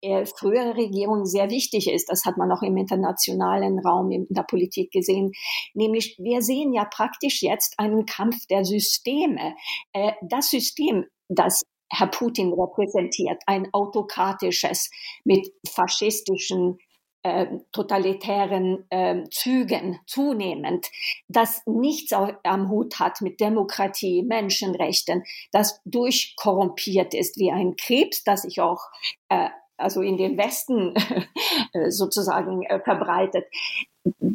äh, 0.02 0.26
frühere 0.26 0.76
Regierungen 0.76 1.25
sehr 1.25 1.49
wichtig 1.50 1.90
ist. 1.90 2.11
Das 2.11 2.25
hat 2.26 2.37
man 2.37 2.52
auch 2.52 2.62
im 2.62 2.76
internationalen 2.76 3.78
Raum, 3.78 4.11
in 4.11 4.26
der 4.28 4.42
Politik 4.42 4.90
gesehen. 4.90 5.32
Nämlich, 5.73 6.16
wir 6.18 6.42
sehen 6.42 6.75
ja 6.75 6.84
praktisch 6.84 7.42
jetzt 7.42 7.75
einen 7.78 8.04
Kampf 8.04 8.46
der 8.46 8.64
Systeme. 8.64 9.54
Äh, 9.92 10.12
das 10.23 10.50
System, 10.50 11.06
das 11.28 11.62
Herr 11.90 12.08
Putin 12.08 12.52
repräsentiert, 12.52 13.40
ein 13.46 13.68
autokratisches 13.72 14.90
mit 15.24 15.50
faschistischen 15.66 16.78
äh, 17.24 17.46
totalitären 17.72 18.84
äh, 18.90 19.24
Zügen 19.30 19.98
zunehmend, 20.06 20.87
das 21.26 21.62
nichts 21.66 22.12
am 22.12 22.68
Hut 22.68 23.00
hat 23.00 23.20
mit 23.22 23.40
Demokratie, 23.40 24.22
Menschenrechten, 24.22 25.24
das 25.50 25.80
durchkorrumpiert 25.84 27.14
ist 27.14 27.38
wie 27.38 27.50
ein 27.50 27.76
Krebs, 27.76 28.24
das 28.24 28.42
sich 28.42 28.60
auch 28.60 28.82
äh, 29.30 29.48
also 29.76 30.02
in 30.02 30.16
den 30.16 30.37
Westen 30.37 30.94
äh, 31.72 31.90
sozusagen 31.90 32.62
äh, 32.64 32.80
verbreitet. 32.80 33.46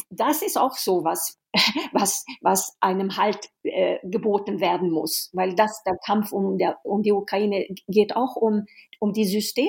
Das 0.09 0.41
ist 0.41 0.57
auch 0.57 0.73
so 0.73 1.03
was, 1.03 1.37
was, 1.93 2.25
was 2.41 2.75
einem 2.79 3.17
halt 3.17 3.49
äh, 3.63 3.99
geboten 4.03 4.59
werden 4.59 4.91
muss, 4.91 5.29
weil 5.33 5.55
das 5.55 5.83
der 5.83 5.97
Kampf 6.05 6.31
um, 6.31 6.57
der, 6.57 6.77
um 6.83 7.03
die 7.03 7.13
Ukraine 7.13 7.67
geht 7.87 8.15
auch 8.15 8.35
um, 8.35 8.65
um 8.99 9.13
die 9.13 9.25
Systeme. 9.25 9.68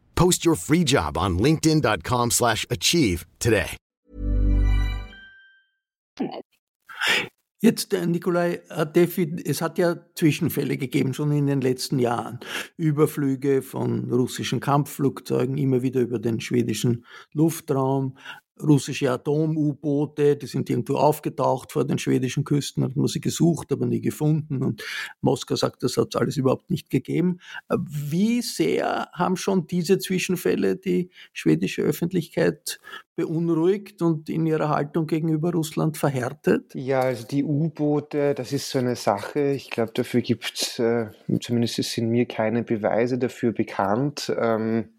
Post 0.15 0.45
your 0.45 0.55
free 0.55 0.83
job 0.83 1.17
on 1.17 1.37
linkedin.com/achieve 1.39 3.25
today. 3.39 3.77
Jetzt, 7.63 7.93
äh, 7.93 8.07
Nikolai 8.07 8.59
Defi, 8.95 9.35
es 9.45 9.61
hat 9.61 9.77
ja 9.77 9.95
Zwischenfälle 10.15 10.77
gegeben, 10.77 11.13
schon 11.13 11.31
in 11.31 11.45
den 11.45 11.61
letzten 11.61 11.99
Jahren. 11.99 12.39
Überflüge 12.75 13.61
von 13.61 14.11
russischen 14.11 14.59
Kampfflugzeugen, 14.59 15.59
immer 15.59 15.83
wieder 15.83 16.01
über 16.01 16.17
den 16.17 16.41
schwedischen 16.41 17.05
Luftraum, 17.33 18.17
russische 18.61 19.11
Atom-U-Boote, 19.11 20.35
die 20.37 20.45
sind 20.45 20.69
irgendwo 20.69 20.95
aufgetaucht 20.95 21.71
vor 21.71 21.85
den 21.85 21.97
schwedischen 21.97 22.43
Küsten, 22.43 22.83
hat 22.83 22.95
man 22.95 23.07
sie 23.07 23.21
gesucht, 23.21 23.71
aber 23.71 23.85
nie 23.85 24.01
gefunden. 24.01 24.63
Und 24.63 24.83
Moskau 25.21 25.55
sagt, 25.55 25.83
das 25.83 25.97
hat 25.97 26.13
es 26.13 26.19
alles 26.19 26.37
überhaupt 26.37 26.69
nicht 26.69 26.89
gegeben. 26.89 27.39
Wie 27.69 28.41
sehr 28.41 29.09
haben 29.13 29.37
schon 29.37 29.67
diese 29.67 29.99
Zwischenfälle 29.99 30.75
die 30.75 31.09
schwedische 31.33 31.81
Öffentlichkeit 31.81 32.79
beunruhigt 33.15 34.01
und 34.01 34.29
in 34.29 34.45
ihrer 34.45 34.69
Haltung 34.69 35.07
gegenüber 35.07 35.51
Russland 35.51 35.97
verhärtet? 35.97 36.73
Ja, 36.73 37.01
also 37.01 37.25
die 37.27 37.43
U-Boote, 37.43 38.33
das 38.33 38.51
ist 38.53 38.69
so 38.69 38.79
eine 38.79 38.95
Sache. 38.95 39.51
Ich 39.51 39.69
glaube, 39.69 39.91
dafür 39.93 40.21
gibt 40.21 40.53
es, 40.53 40.79
äh, 40.79 41.07
zumindest 41.39 41.75
sind 41.83 42.09
mir 42.09 42.25
keine 42.25 42.63
Beweise 42.63 43.17
dafür 43.17 43.51
bekannt. 43.51 44.33
Ähm, 44.37 44.89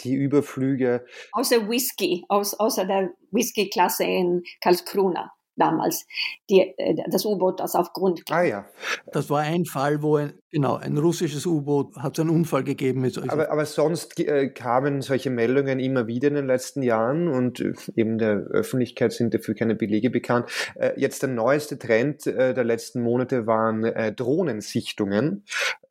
die 0.00 0.14
Überflüge. 0.14 1.04
Außer 1.32 1.68
Whisky, 1.68 2.24
aus, 2.28 2.54
außer 2.54 2.84
der 2.84 3.10
Whisky-Klasse 3.30 4.04
in 4.04 4.42
Karlskrona 4.60 5.32
damals, 5.56 6.06
die, 6.50 6.60
äh, 6.60 6.94
das 7.10 7.24
U-Boot, 7.24 7.60
das 7.60 7.74
auf 7.74 7.92
Grund 7.92 8.24
ging. 8.24 8.36
Ah 8.36 8.42
ja. 8.42 8.66
Das 9.12 9.30
war 9.30 9.40
ein 9.40 9.64
Fall, 9.64 10.02
wo 10.02 10.16
ein, 10.16 10.38
Genau, 10.52 10.76
ein 10.76 10.96
russisches 10.96 11.44
U-Boot 11.44 11.96
hat 11.96 12.20
einen 12.20 12.30
Unfall 12.30 12.62
gegeben. 12.62 13.02
Also 13.02 13.20
aber, 13.26 13.50
aber 13.50 13.66
sonst 13.66 14.20
äh, 14.20 14.48
kamen 14.50 15.02
solche 15.02 15.28
Meldungen 15.28 15.80
immer 15.80 16.06
wieder 16.06 16.28
in 16.28 16.34
den 16.34 16.46
letzten 16.46 16.82
Jahren 16.82 17.26
und 17.26 17.58
äh, 17.58 17.72
eben 17.96 18.18
der 18.18 18.36
Öffentlichkeit 18.36 19.12
sind 19.12 19.34
dafür 19.34 19.56
keine 19.56 19.74
Belege 19.74 20.08
bekannt. 20.08 20.48
Äh, 20.76 20.92
jetzt 20.96 21.22
der 21.22 21.30
neueste 21.30 21.80
Trend 21.80 22.28
äh, 22.28 22.54
der 22.54 22.62
letzten 22.62 23.02
Monate 23.02 23.48
waren 23.48 23.82
äh, 23.82 24.12
Drohnensichtungen 24.12 25.42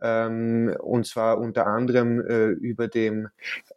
ähm, 0.01 0.73
und 0.79 1.05
zwar 1.05 1.37
unter 1.37 1.67
anderem 1.67 2.19
über 2.19 2.87
dem 2.87 3.27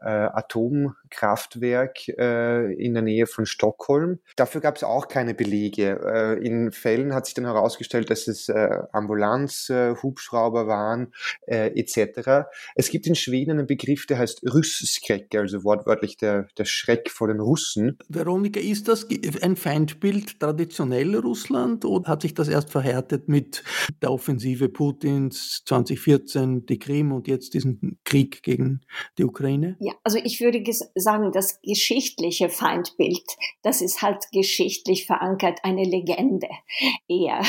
Atomkraftwerk 0.00 2.08
in 2.08 2.94
der 2.94 3.02
Nähe 3.02 3.26
von 3.26 3.46
Stockholm. 3.46 4.20
Dafür 4.36 4.60
gab 4.60 4.76
es 4.76 4.84
auch 4.84 5.08
keine 5.08 5.34
Belege. 5.34 6.38
in 6.40 6.70
Fällen 6.70 7.14
hat 7.14 7.26
sich 7.26 7.34
dann 7.34 7.46
herausgestellt, 7.46 8.10
dass 8.10 8.28
es 8.28 8.48
Ambulanz, 8.92 9.72
Hubschrauber 10.02 10.67
waren, 10.68 11.12
äh, 11.46 11.72
etc. 11.78 12.48
Es 12.74 12.90
gibt 12.90 13.06
in 13.06 13.14
Schweden 13.14 13.52
einen 13.52 13.66
Begriff, 13.66 14.06
der 14.06 14.18
heißt 14.18 14.42
Rüsskräck, 14.44 15.34
also 15.34 15.64
wortwörtlich 15.64 16.16
der, 16.16 16.46
der 16.56 16.64
Schreck 16.64 17.10
vor 17.10 17.28
den 17.28 17.40
Russen. 17.40 17.98
Veronika, 18.08 18.60
ist 18.60 18.88
das 18.88 19.06
ein 19.42 19.56
Feindbild 19.56 20.38
traditionell 20.38 21.16
Russland 21.16 21.84
oder 21.84 22.08
hat 22.08 22.22
sich 22.22 22.34
das 22.34 22.48
erst 22.48 22.70
verhärtet 22.70 23.28
mit 23.28 23.64
der 24.02 24.12
Offensive 24.12 24.68
Putins 24.68 25.62
2014, 25.64 26.66
die 26.66 26.78
Krim 26.78 27.12
und 27.12 27.26
jetzt 27.26 27.54
diesen 27.54 27.98
Krieg 28.04 28.42
gegen 28.42 28.80
die 29.16 29.24
Ukraine? 29.24 29.76
Ja, 29.80 29.92
also 30.04 30.18
ich 30.22 30.40
würde 30.40 30.62
sagen, 30.94 31.32
das 31.32 31.60
geschichtliche 31.62 32.48
Feindbild, 32.48 33.24
das 33.62 33.80
ist 33.80 34.02
halt 34.02 34.24
geschichtlich 34.32 35.06
verankert, 35.06 35.60
eine 35.62 35.84
Legende 35.84 36.48
eher. 37.08 37.42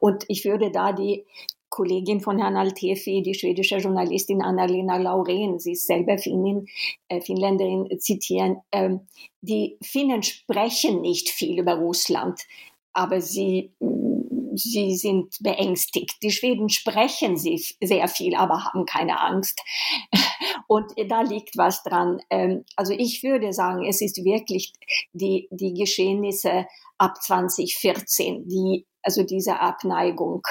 Und 0.00 0.24
ich 0.28 0.44
würde 0.44 0.70
da 0.70 0.92
die 0.92 1.24
Kollegin 1.74 2.20
von 2.20 2.38
Herrn 2.38 2.56
Altefi, 2.56 3.20
die 3.22 3.34
schwedische 3.34 3.78
Journalistin 3.78 4.42
Annalena 4.42 4.96
Lauren, 4.96 5.58
sie 5.58 5.72
ist 5.72 5.88
selber 5.88 6.18
Finnin, 6.18 6.68
äh, 7.08 7.20
Finnländerin, 7.20 7.98
zitieren. 7.98 8.58
Ähm, 8.70 9.00
die 9.40 9.76
Finnen 9.82 10.22
sprechen 10.22 11.00
nicht 11.00 11.30
viel 11.30 11.58
über 11.58 11.74
Russland, 11.74 12.40
aber 12.92 13.20
sie, 13.20 13.72
sie 14.54 14.94
sind 14.94 15.36
beängstigt. 15.40 16.12
Die 16.22 16.30
Schweden 16.30 16.68
sprechen 16.68 17.36
sehr 17.36 18.06
viel, 18.06 18.36
aber 18.36 18.66
haben 18.66 18.86
keine 18.86 19.20
Angst. 19.20 19.60
Und 20.68 20.92
da 21.08 21.22
liegt 21.22 21.56
was 21.56 21.82
dran. 21.82 22.20
Ähm, 22.30 22.64
also 22.76 22.92
ich 22.92 23.24
würde 23.24 23.52
sagen, 23.52 23.84
es 23.84 24.00
ist 24.00 24.24
wirklich 24.24 24.74
die, 25.12 25.48
die 25.50 25.74
Geschehnisse 25.74 26.66
ab 26.98 27.20
2014, 27.20 28.46
die 28.46 28.86
also 29.04 29.22
diese 29.22 29.60
Abneigung. 29.60 30.42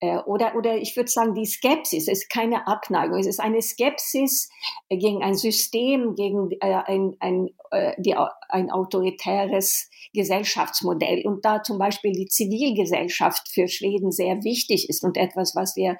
Äh, 0.00 0.18
oder, 0.18 0.54
oder 0.56 0.76
ich 0.76 0.96
würde 0.96 1.10
sagen, 1.10 1.34
die 1.34 1.46
Skepsis 1.46 2.08
ist 2.08 2.30
keine 2.30 2.66
Abneigung, 2.66 3.18
es 3.18 3.26
ist 3.26 3.40
eine 3.40 3.60
Skepsis 3.60 4.50
gegen 4.88 5.22
ein 5.22 5.34
System, 5.34 6.14
gegen 6.14 6.50
äh, 6.60 6.80
ein, 6.86 7.16
ein, 7.20 7.50
äh, 7.70 7.92
die, 7.98 8.16
ein 8.48 8.70
autoritäres 8.70 9.90
Gesellschaftsmodell. 10.12 11.26
Und 11.26 11.44
da 11.44 11.62
zum 11.62 11.78
Beispiel 11.78 12.12
die 12.12 12.26
Zivilgesellschaft 12.26 13.48
für 13.52 13.68
Schweden 13.68 14.12
sehr 14.12 14.42
wichtig 14.44 14.88
ist 14.88 15.04
und 15.04 15.16
etwas, 15.16 15.54
was 15.54 15.76
wir 15.76 15.96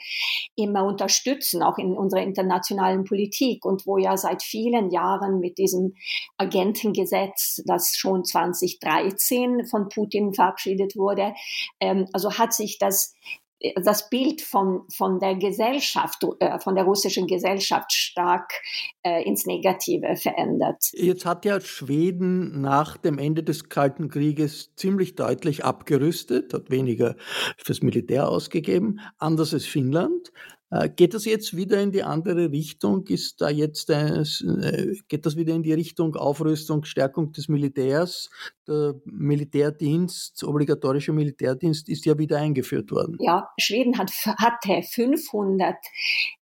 immer 0.57 0.85
unterstützen, 0.85 1.63
auch 1.63 1.79
in 1.79 1.97
unserer 1.97 2.23
internationalen 2.23 3.05
Politik 3.05 3.65
und 3.65 3.87
wo 3.87 3.99
ja 3.99 4.17
seit 4.17 4.43
vielen 4.43 4.91
Jahren 4.91 5.41
mit 5.41 5.59
diesem 5.59 5.95
Agentengesetz, 6.37 7.63
das 7.67 7.97
schon 7.97 8.25
2013 8.25 9.67
von 9.67 9.89
Putin 9.89 10.35
verabschiedet 10.35 10.97
wurde, 10.97 11.35
ähm, 11.81 12.07
also 12.13 12.39
hat 12.39 12.53
sich 12.53 12.79
das 12.79 13.15
das 13.83 14.09
Bild 14.09 14.41
von, 14.41 14.83
von 14.89 15.19
der 15.19 15.35
Gesellschaft, 15.35 16.25
äh, 16.41 16.59
von 16.61 16.75
der 16.75 16.85
russischen 16.85 17.27
Gesellschaft 17.27 17.93
stark 17.93 18.53
äh, 19.03 19.23
ins 19.25 19.47
Negative 19.47 20.17
verändert. 20.17 20.91
Jetzt 20.93 21.27
hat 21.27 21.45
ja 21.45 21.61
Schweden 21.61 22.61
nach 22.61 22.97
dem 22.97 23.19
Ende 23.19 23.43
des 23.43 23.69
Kalten 23.69 24.09
Krieges 24.09 24.75
ziemlich 24.77 25.17
deutlich 25.17 25.65
abgerüstet, 25.65 26.55
hat 26.55 26.71
weniger 26.71 27.17
fürs 27.57 27.83
Militär 27.83 28.29
ausgegeben, 28.29 29.01
anders 29.19 29.53
als 29.53 29.67
Finnland. 29.67 30.33
Äh, 30.71 30.91
geht 30.91 31.15
das 31.15 31.25
jetzt 31.25 31.57
wieder 31.57 31.81
in 31.81 31.93
die 31.93 32.03
andere 32.03 32.51
Richtung? 32.51 33.07
Ist 33.07 33.41
da 33.41 33.49
jetzt 33.49 33.91
ein, 33.91 34.25
äh, 34.63 34.95
geht 35.09 35.25
das 35.25 35.37
wieder 35.37 35.55
in 35.55 35.63
die 35.63 35.73
Richtung 35.73 36.15
Aufrüstung, 36.15 36.85
Stärkung 36.85 37.33
des 37.33 37.49
Militärs? 37.49 38.29
Der 38.67 38.95
Militärdienst, 39.07 40.45
obligatorischer 40.45 41.15
Militärdienst 41.15 41.89
ist 41.89 42.05
ja 42.05 42.19
wieder 42.19 42.37
eingeführt 42.37 42.91
worden. 42.91 43.17
Ja, 43.19 43.49
Schweden 43.59 43.97
hat, 43.97 44.11
hatte 44.11 44.83
500 44.83 45.75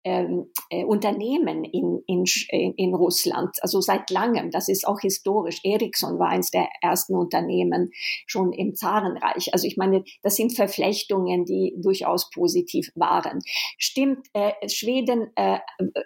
ähm, 0.02 0.46
äh, 0.70 0.84
Unternehmen 0.84 1.62
in, 1.62 2.02
in, 2.08 2.24
in 2.48 2.94
Russland, 2.94 3.56
also 3.60 3.80
seit 3.80 4.10
langem. 4.10 4.50
Das 4.50 4.68
ist 4.68 4.88
auch 4.88 5.00
historisch. 5.00 5.60
Ericsson 5.62 6.18
war 6.18 6.30
eines 6.30 6.50
der 6.50 6.68
ersten 6.82 7.14
Unternehmen 7.14 7.90
schon 8.26 8.52
im 8.52 8.74
Zarenreich. 8.74 9.52
Also 9.52 9.68
ich 9.68 9.76
meine, 9.76 10.02
das 10.22 10.34
sind 10.34 10.56
Verflechtungen, 10.56 11.44
die 11.44 11.76
durchaus 11.80 12.30
positiv 12.30 12.90
waren. 12.96 13.38
Stimmt 13.78 14.15
stimmt, 14.16 14.28
äh, 14.32 14.68
Schweden 14.68 15.30
äh, 15.36 15.58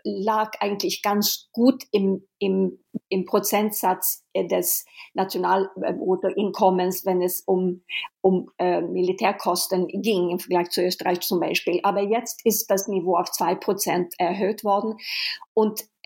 lag 0.05 0.53
eigentlich 0.61 1.03
ganz 1.03 1.49
gut 1.53 1.85
im, 1.92 2.27
im, 2.38 2.79
im 3.09 3.25
Prozentsatz 3.25 4.25
äh, 4.33 4.46
des 4.46 4.85
Nationalbruttoinkommens, 5.14 7.05
wenn 7.07 7.23
es 7.23 7.42
um, 7.46 7.83
um 8.20 8.51
äh, 8.59 8.81
Militärkosten 8.81 9.88
ging, 9.88 10.31
im 10.31 10.38
Vergleich 10.38 10.70
zu 10.70 10.83
Österreich 10.83 11.20
zum 11.20 11.40
Beispiel. 11.40 11.81
Aber 11.83 12.03
jetzt 12.03 12.44
ist 12.44 12.70
das 12.70 12.88
Niveau 12.88 13.16
auf 13.16 13.31
zwei 13.31 13.55
Prozent 13.55 14.14
erhöht 14.18 14.64
worden. 14.64 14.96
Und 15.55 15.81
äh, 15.81 16.00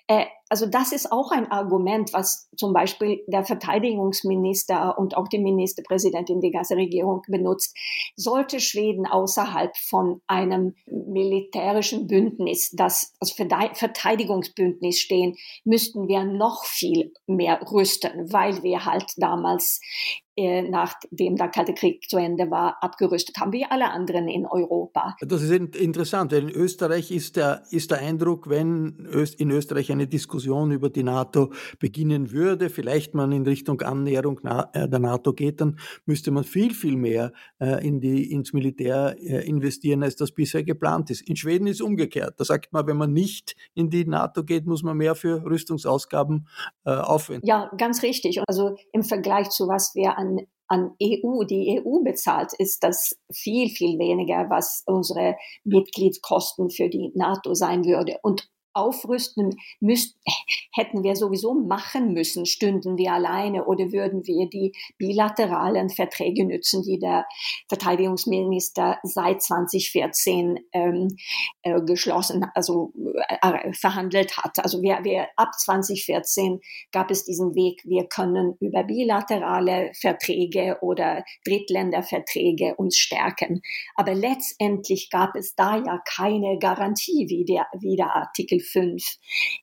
also 0.50 0.66
das 0.66 0.92
ist 0.92 1.10
auch 1.10 1.32
ein 1.32 1.50
Argument, 1.50 2.12
was 2.12 2.48
zum 2.56 2.72
Beispiel 2.72 3.24
der 3.26 3.44
Verteidigungsminister 3.44 4.98
und 4.98 5.16
auch 5.16 5.26
die 5.28 5.38
Ministerpräsidentin 5.38 6.40
der 6.40 6.52
Regierung 6.76 7.22
benutzt. 7.26 7.76
Sollte 8.14 8.60
Schweden 8.60 9.06
außerhalb 9.06 9.76
von 9.76 10.20
einem 10.26 10.74
militärischen 10.86 12.06
Bündnis, 12.06 12.70
das 12.72 13.14
als 13.18 13.32
Verteidigungsbündnis 13.32 15.00
stehen, 15.00 15.36
müssten 15.64 16.06
wir 16.06 16.24
noch 16.24 16.64
viel 16.64 17.12
mehr 17.26 17.60
rüsten, 17.72 18.32
weil 18.32 18.62
wir 18.62 18.84
halt 18.84 19.12
damals 19.16 19.80
äh, 19.80 20.23
nachdem 20.36 21.36
der 21.36 21.48
Kalte 21.48 21.74
Krieg 21.74 22.08
zu 22.08 22.16
Ende 22.16 22.50
war, 22.50 22.82
abgerüstet 22.82 23.38
haben, 23.38 23.52
wie 23.52 23.64
alle 23.64 23.90
anderen 23.90 24.28
in 24.28 24.46
Europa. 24.46 25.14
Das 25.20 25.42
ist 25.42 25.50
interessant, 25.76 26.32
weil 26.32 26.42
in 26.42 26.50
Österreich 26.50 27.10
ist 27.12 27.36
der, 27.36 27.62
ist 27.70 27.90
der 27.90 27.98
Eindruck, 27.98 28.48
wenn 28.48 29.08
in 29.38 29.50
Österreich 29.50 29.92
eine 29.92 30.08
Diskussion 30.08 30.72
über 30.72 30.90
die 30.90 31.04
NATO 31.04 31.52
beginnen 31.78 32.32
würde, 32.32 32.68
vielleicht 32.68 33.14
man 33.14 33.30
in 33.32 33.44
Richtung 33.44 33.80
Annäherung 33.82 34.40
äh, 34.44 34.88
der 34.88 34.98
NATO 34.98 35.32
geht, 35.32 35.60
dann 35.60 35.78
müsste 36.04 36.30
man 36.30 36.42
viel, 36.42 36.74
viel 36.74 36.96
mehr 36.96 37.32
äh, 37.60 37.86
in 37.86 38.00
die, 38.00 38.32
ins 38.32 38.52
Militär 38.52 39.16
investieren, 39.18 40.02
als 40.02 40.16
das 40.16 40.32
bisher 40.32 40.64
geplant 40.64 41.10
ist. 41.10 41.22
In 41.28 41.36
Schweden 41.36 41.66
ist 41.66 41.80
umgekehrt. 41.80 42.34
Da 42.38 42.44
sagt 42.44 42.72
man, 42.72 42.86
wenn 42.86 42.96
man 42.96 43.12
nicht 43.12 43.54
in 43.74 43.90
die 43.90 44.04
NATO 44.04 44.44
geht, 44.44 44.66
muss 44.66 44.82
man 44.82 44.96
mehr 44.96 45.14
für 45.14 45.44
Rüstungsausgaben 45.44 46.48
aufwenden. 46.84 47.46
Ja, 47.46 47.70
ganz 47.78 48.02
richtig. 48.02 48.40
Also 48.46 48.76
im 48.92 49.02
Vergleich 49.02 49.50
zu 49.50 49.68
was 49.68 49.94
wir 49.94 50.18
an 50.18 50.23
an 50.66 50.96
EU, 51.02 51.44
die 51.44 51.80
EU 51.80 52.02
bezahlt, 52.02 52.52
ist 52.58 52.82
das 52.82 53.16
viel, 53.32 53.68
viel 53.68 53.98
weniger, 53.98 54.48
was 54.48 54.82
unsere 54.86 55.36
Mitgliedskosten 55.64 56.70
für 56.70 56.88
die 56.88 57.12
NATO 57.14 57.54
sein 57.54 57.84
würde. 57.84 58.18
Und 58.22 58.48
aufrüsten 58.74 59.56
müssten, 59.80 60.18
hätten 60.72 61.02
wir 61.02 61.16
sowieso 61.16 61.54
machen 61.54 62.12
müssen, 62.12 62.46
stünden 62.46 62.98
wir 62.98 63.12
alleine 63.12 63.64
oder 63.64 63.92
würden 63.92 64.26
wir 64.26 64.48
die 64.48 64.72
bilateralen 64.98 65.90
Verträge 65.90 66.44
nützen, 66.44 66.82
die 66.82 66.98
der 66.98 67.26
Verteidigungsminister 67.68 68.98
seit 69.02 69.42
2014 69.42 70.58
ähm, 70.72 71.16
äh, 71.62 71.80
geschlossen, 71.82 72.44
also 72.54 72.92
äh, 73.28 73.72
verhandelt 73.72 74.36
hat. 74.36 74.58
Also 74.58 74.82
wir, 74.82 75.00
wir 75.02 75.28
ab 75.36 75.54
2014 75.56 76.60
gab 76.92 77.10
es 77.10 77.24
diesen 77.24 77.54
Weg, 77.54 77.82
wir 77.84 78.06
können 78.06 78.56
über 78.60 78.84
bilaterale 78.84 79.92
Verträge 79.94 80.78
oder 80.80 81.24
Drittländerverträge 81.46 82.74
uns 82.76 82.96
stärken. 82.96 83.62
Aber 83.94 84.14
letztendlich 84.14 85.10
gab 85.10 85.36
es 85.36 85.54
da 85.54 85.76
ja 85.76 86.00
keine 86.04 86.58
Garantie, 86.58 87.26
wie 87.28 87.44
der, 87.44 87.66
wie 87.78 87.96
der 87.96 88.14
Artikel 88.14 88.60
5 88.64 89.02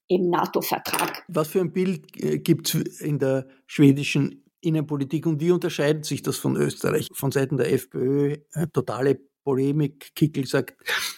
im 0.08 0.30
NATO-Vertrag. 0.30 1.24
Was 1.28 1.50
für 1.50 1.62
ein 1.62 1.74
Bild 1.74 2.06
äh, 2.24 2.40
gibt 2.40 2.74
es 2.74 3.02
in 3.02 3.20
der 3.20 3.48
schwedischen 3.68 4.44
Innenpolitik 4.62 5.26
und 5.26 5.42
wie 5.42 5.52
unterscheidet 5.52 6.06
sich 6.06 6.22
das 6.22 6.38
von 6.38 6.56
Österreich? 6.56 7.08
Von 7.14 7.32
Seiten 7.32 7.58
der 7.58 7.74
FPÖ 7.74 8.38
äh, 8.54 8.68
totale 8.72 9.20
Polemik. 9.44 10.14
Kickel 10.16 10.46
sagt, 10.46 10.76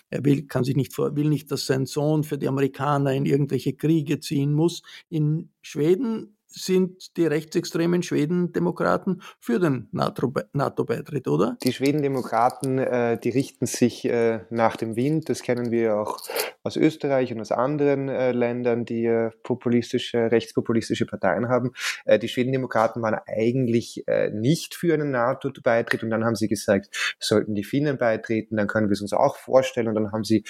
er 0.10 0.24
will, 0.24 0.48
kann 0.48 0.64
sich 0.64 0.76
nicht 0.76 0.94
vor, 0.94 1.16
will 1.16 1.30
nicht, 1.30 1.52
dass 1.52 1.66
sein 1.66 1.86
Sohn 1.86 2.24
für 2.24 2.38
die 2.38 2.48
Amerikaner 2.48 3.14
in 3.14 3.26
irgendwelche 3.26 3.74
Kriege 3.74 4.20
ziehen 4.20 4.54
muss. 4.54 4.82
In 5.10 5.52
Schweden 5.62 6.38
sind 6.56 7.18
die 7.18 7.26
rechtsextremen 7.26 8.04
Schweden-Demokraten 8.04 9.22
für 9.40 9.60
den 9.60 9.90
NATO-Beitritt, 9.92 11.28
oder? 11.28 11.58
Die 11.64 11.74
Schweden-Demokraten, 11.74 12.78
äh, 12.78 13.20
die 13.20 13.30
richten 13.30 13.66
sich 13.66 14.06
äh, 14.06 14.42
nach 14.50 14.76
dem 14.76 14.96
Wind. 14.96 15.30
Das 15.30 15.42
kennen 15.42 15.72
wir 15.72 15.98
auch 15.98 16.20
aus 16.64 16.78
Österreich 16.78 17.34
und 17.34 17.42
aus 17.42 17.52
anderen 17.52 18.08
äh, 18.08 18.32
Ländern, 18.32 18.86
die 18.86 19.06
äh, 19.06 19.32
populistische, 19.44 20.32
rechtspopulistische 20.32 21.06
Parteien 21.06 21.50
haben. 21.50 21.72
Äh, 22.06 22.20
die 22.20 22.30
Schweden-Demokraten 22.30 23.02
waren 23.02 23.20
eigentlich 23.28 24.08
äh, 24.08 24.30
nicht 24.30 24.76
für 24.76 24.94
einen 24.94 25.12
NATO-Beitritt 25.12 26.04
und 26.04 26.10
dann 26.10 26.24
haben 26.24 26.36
sie 26.36 26.48
gesagt, 26.48 27.16
sollten 27.20 27.56
die 27.56 27.64
Finnen 27.64 27.98
beitreten, 27.98 28.58
dann 28.58 28.68
können 28.68 28.88
wir 28.88 28.94
es 28.94 29.02
uns 29.02 29.14
auch 29.14 29.36
vorstellen. 29.38 29.88
Und 29.88 29.96
dann 29.96 30.12
haben 30.12 30.24
sie 30.24 30.44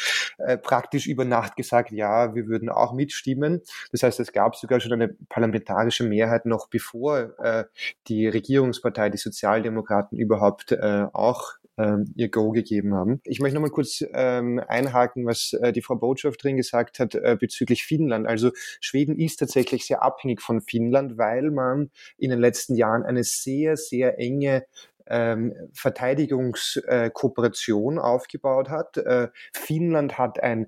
praktisch 0.64 1.08
über 1.08 1.26
Nacht 1.26 1.56
gesagt, 1.56 1.92
ja, 1.92 2.36
wir 2.36 2.48
würden 2.48 2.70
auch 2.70 2.94
mitstimmen. 2.94 3.62
Das 3.92 4.04
heißt, 4.04 4.20
es 4.20 4.32
gab 4.32 4.56
sogar 4.56 4.80
schon 4.80 4.94
eine 4.94 5.10
parlamentarische 5.30 5.93
parlamentarische 5.94 6.04
Mehrheit 6.04 6.46
noch 6.46 6.68
bevor 6.70 7.38
äh, 7.40 7.64
die 8.08 8.28
Regierungspartei, 8.28 9.10
die 9.10 9.18
Sozialdemokraten 9.18 10.18
überhaupt 10.18 10.72
äh, 10.72 11.08
auch 11.14 11.54
ähm, 11.78 12.14
ihr 12.16 12.30
Go 12.30 12.52
gegeben 12.52 12.94
haben. 12.94 13.20
Ich 13.24 13.40
möchte 13.40 13.56
nochmal 13.56 13.72
kurz 13.72 14.04
ähm, 14.14 14.62
einhaken, 14.68 15.26
was 15.26 15.54
äh, 15.54 15.74
die 15.74 15.82
Frau 15.82 15.96
Botschafterin 15.96 16.58
gesagt 16.58 17.00
hat 17.00 17.16
äh, 17.16 17.36
bezüglich 17.40 17.86
Finnland. 17.86 18.28
Also 18.28 18.52
Schweden 18.80 19.18
ist 19.18 19.38
tatsächlich 19.38 19.88
sehr 19.88 20.04
abhängig 20.04 20.40
von 20.42 20.62
Finnland, 20.62 21.18
weil 21.18 21.50
man 21.50 21.90
in 22.18 22.30
den 22.30 22.40
letzten 22.40 22.76
Jahren 22.76 23.02
eine 23.04 23.24
sehr, 23.24 23.76
sehr 23.76 24.20
enge 24.20 24.68
ähm, 25.08 25.56
Verteidigungskooperation 25.74 27.98
aufgebaut 28.00 28.70
hat. 28.70 28.98
Äh, 28.98 29.30
Finnland 29.54 30.20
hat 30.20 30.42
ein 30.42 30.68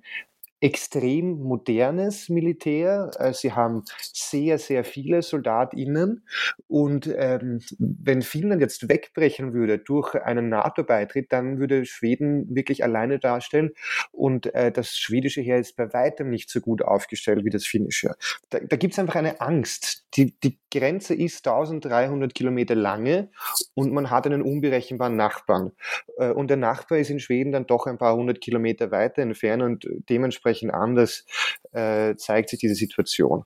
extrem 0.65 1.43
modernes 1.43 2.28
Militär. 2.28 3.12
Äh, 3.19 3.34
sie 3.34 3.54
haben 3.54 3.84
sehr, 4.01 4.58
sehr 4.58 4.84
viele 4.84 5.21
SoldatInnen. 5.21 6.25
Und 6.67 7.08
ähm, 7.15 7.62
wenn 7.78 8.23
Finnland 8.23 8.62
jetzt 8.62 8.89
wegbrechen 8.89 9.54
würde 9.54 9.78
durch 9.78 10.15
einen 10.15 10.49
NATO-Beitritt, 10.49 11.32
dann 11.32 11.60
würde 11.60 11.86
Schweden 11.86 12.56
wirklich 12.56 12.84
alleine 12.84 13.19
darstellen. 13.19 13.73
Und 14.12 14.56
äh, 14.56 14.71
das 14.71 14.97
schwedische 14.97 15.41
Heer 15.41 15.60
ist 15.60 15.75
bei 15.75 15.93
weitem 15.93 16.32
nicht 16.32 16.49
so 16.49 16.62
gut 16.62 16.82
aufgestellt 16.82 17.45
wie 17.45 17.51
das 17.51 17.67
finnische. 17.67 18.15
Da, 18.49 18.60
da 18.60 18.75
gibt 18.75 18.93
es 18.93 18.99
einfach 18.99 19.15
eine 19.15 19.41
Angst. 19.41 20.08
Die, 20.15 20.34
die 20.39 20.58
Grenze 20.71 21.13
ist 21.13 21.47
1300 21.47 22.34
Kilometer 22.34 22.73
lange 22.73 23.30
und 23.75 23.93
man 23.93 24.10
hat 24.10 24.25
einen 24.25 24.41
unberechenbaren 24.41 25.15
Nachbarn. 25.15 25.73
Äh, 26.17 26.32
und 26.32 26.49
der 26.49 26.58
Nachbar 26.58 26.97
ist 26.97 27.12
in 27.12 27.19
Schweden 27.19 27.51
dann 27.51 27.67
doch 27.67 27.86
ein 27.86 27.99
paar 27.99 28.15
hundert 28.15 28.41
Kilometer 28.41 28.89
weiter 28.89 29.21
entfernt 29.21 29.62
und 29.62 29.88
dementsprechend 30.10 30.55
dementsprechend 30.56 30.74
anders 30.74 31.26
äh, 31.72 32.15
zeigt 32.15 32.50
sich 32.50 32.60
diese 32.60 32.76
Situation. 32.76 33.46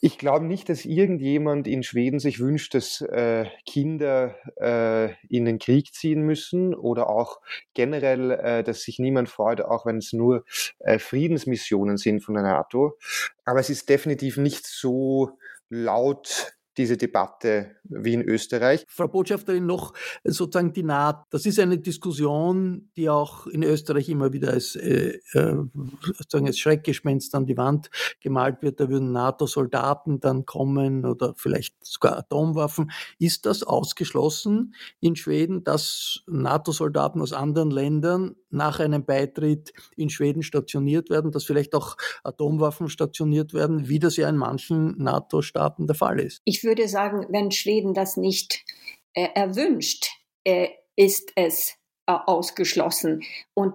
Ich 0.00 0.18
glaube 0.18 0.44
nicht, 0.44 0.68
dass 0.68 0.84
irgendjemand 0.84 1.66
in 1.66 1.82
Schweden 1.82 2.18
sich 2.18 2.38
wünscht, 2.38 2.74
dass 2.74 3.00
äh, 3.00 3.46
Kinder 3.64 4.36
äh, 4.60 5.14
in 5.34 5.46
den 5.46 5.58
Krieg 5.58 5.94
ziehen 5.94 6.22
müssen 6.22 6.74
oder 6.74 7.08
auch 7.08 7.40
generell, 7.72 8.30
äh, 8.32 8.62
dass 8.62 8.82
sich 8.82 8.98
niemand 8.98 9.30
freut, 9.30 9.62
auch 9.62 9.86
wenn 9.86 9.96
es 9.96 10.12
nur 10.12 10.44
äh, 10.80 10.98
Friedensmissionen 10.98 11.96
sind 11.96 12.20
von 12.20 12.34
der 12.34 12.42
NATO. 12.42 12.98
Aber 13.46 13.60
es 13.60 13.70
ist 13.70 13.88
definitiv 13.88 14.36
nicht 14.36 14.66
so 14.66 15.38
laut 15.70 16.52
diese 16.76 16.96
Debatte 16.96 17.76
wie 17.84 18.14
in 18.14 18.22
Österreich. 18.22 18.84
Frau 18.88 19.08
Botschafterin, 19.08 19.66
noch 19.66 19.92
sozusagen 20.24 20.72
die 20.72 20.82
Naht. 20.82 21.24
Das 21.30 21.46
ist 21.46 21.58
eine 21.58 21.78
Diskussion, 21.78 22.90
die 22.96 23.08
auch 23.08 23.46
in 23.46 23.62
Österreich 23.62 24.08
immer 24.08 24.32
wieder 24.32 24.50
als, 24.50 24.76
äh, 24.76 25.18
äh, 25.32 25.56
sozusagen 26.02 26.46
als 26.46 26.58
Schreckgespenst 26.58 27.34
an 27.34 27.46
die 27.46 27.56
Wand 27.56 27.90
gemalt 28.20 28.62
wird. 28.62 28.80
Da 28.80 28.88
würden 28.88 29.12
NATO-Soldaten 29.12 30.20
dann 30.20 30.46
kommen 30.46 31.04
oder 31.04 31.34
vielleicht 31.36 31.74
sogar 31.84 32.18
Atomwaffen. 32.18 32.90
Ist 33.18 33.46
das 33.46 33.62
ausgeschlossen 33.62 34.74
in 35.00 35.16
Schweden, 35.16 35.64
dass 35.64 36.22
NATO-Soldaten 36.26 37.20
aus 37.20 37.32
anderen 37.32 37.70
Ländern 37.70 38.36
nach 38.54 38.80
einem 38.80 39.04
Beitritt 39.04 39.72
in 39.96 40.10
Schweden 40.10 40.42
stationiert 40.42 41.10
werden, 41.10 41.30
dass 41.32 41.44
vielleicht 41.44 41.74
auch 41.74 41.96
Atomwaffen 42.22 42.88
stationiert 42.88 43.52
werden, 43.54 43.88
wie 43.88 43.98
das 43.98 44.16
ja 44.16 44.28
in 44.28 44.36
manchen 44.36 44.96
NATO-Staaten 44.98 45.86
der 45.86 45.96
Fall 45.96 46.20
ist? 46.20 46.40
Ich 46.44 46.64
würde 46.64 46.88
sagen, 46.88 47.26
wenn 47.30 47.50
Schweden 47.50 47.94
das 47.94 48.16
nicht 48.16 48.64
äh, 49.12 49.28
erwünscht, 49.34 50.06
äh, 50.44 50.68
ist 50.96 51.32
es 51.36 51.74
ausgeschlossen. 52.06 53.22
Und 53.54 53.74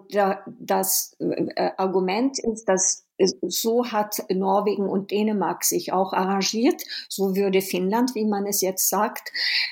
das 0.60 1.15
äh, 1.20 1.72
Argument 1.78 2.38
ist, 2.39 2.65
dass 2.65 3.06
so 3.42 3.86
hat 3.86 4.24
Norwegen 4.30 4.88
und 4.88 5.12
Dänemark 5.12 5.63
sich 5.63 5.92
auch 5.92 6.13
arrangiert. 6.13 6.82
So 7.10 7.36
würde 7.36 7.62
Finnland, 7.62 8.15
wie 8.15 8.26
man 8.26 8.46
es 8.46 8.62
jetzt 8.62 8.89
sagt, 8.89 9.32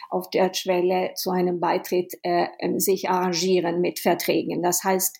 auf 0.09 0.29
der 0.29 0.53
Schwelle 0.53 1.13
zu 1.15 1.31
einem 1.31 1.59
Beitritt 1.59 2.17
äh, 2.23 2.47
sich 2.77 3.09
arrangieren 3.09 3.79
mit 3.81 3.99
Verträgen. 3.99 4.61
Das 4.61 4.83
heißt, 4.83 5.17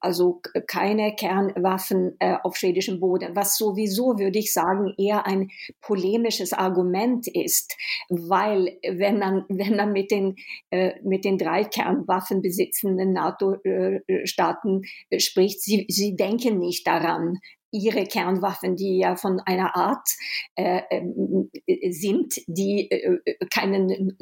also 0.00 0.40
keine 0.66 1.14
Kernwaffen 1.14 2.16
äh, 2.18 2.36
auf 2.42 2.56
schwedischem 2.56 3.00
Boden, 3.00 3.34
was 3.34 3.56
sowieso, 3.56 4.18
würde 4.18 4.38
ich 4.38 4.52
sagen, 4.52 4.94
eher 4.98 5.26
ein 5.26 5.50
polemisches 5.80 6.52
Argument 6.52 7.26
ist, 7.26 7.76
weil 8.08 8.78
wenn 8.82 9.18
man, 9.18 9.44
wenn 9.48 9.76
man 9.76 9.92
mit 9.92 10.10
den, 10.10 10.36
äh, 10.70 10.92
mit 11.02 11.24
den 11.24 11.38
drei 11.38 11.64
Kernwaffen 11.64 12.42
besitzenden 12.42 13.12
NATO-Staaten 13.12 14.82
äh, 15.10 15.20
spricht, 15.20 15.60
sie, 15.62 15.86
sie 15.88 16.16
denken 16.16 16.58
nicht 16.58 16.86
daran, 16.86 17.38
ihre 17.70 18.04
Kernwaffen, 18.06 18.76
die 18.76 18.98
ja 18.98 19.16
von 19.16 19.40
einer 19.40 19.76
Art 19.76 20.08
äh, 20.54 20.82
äh, 20.90 21.92
sind, 21.92 22.34
die 22.46 22.90
äh, 22.90 23.18
keinen, 23.52 24.16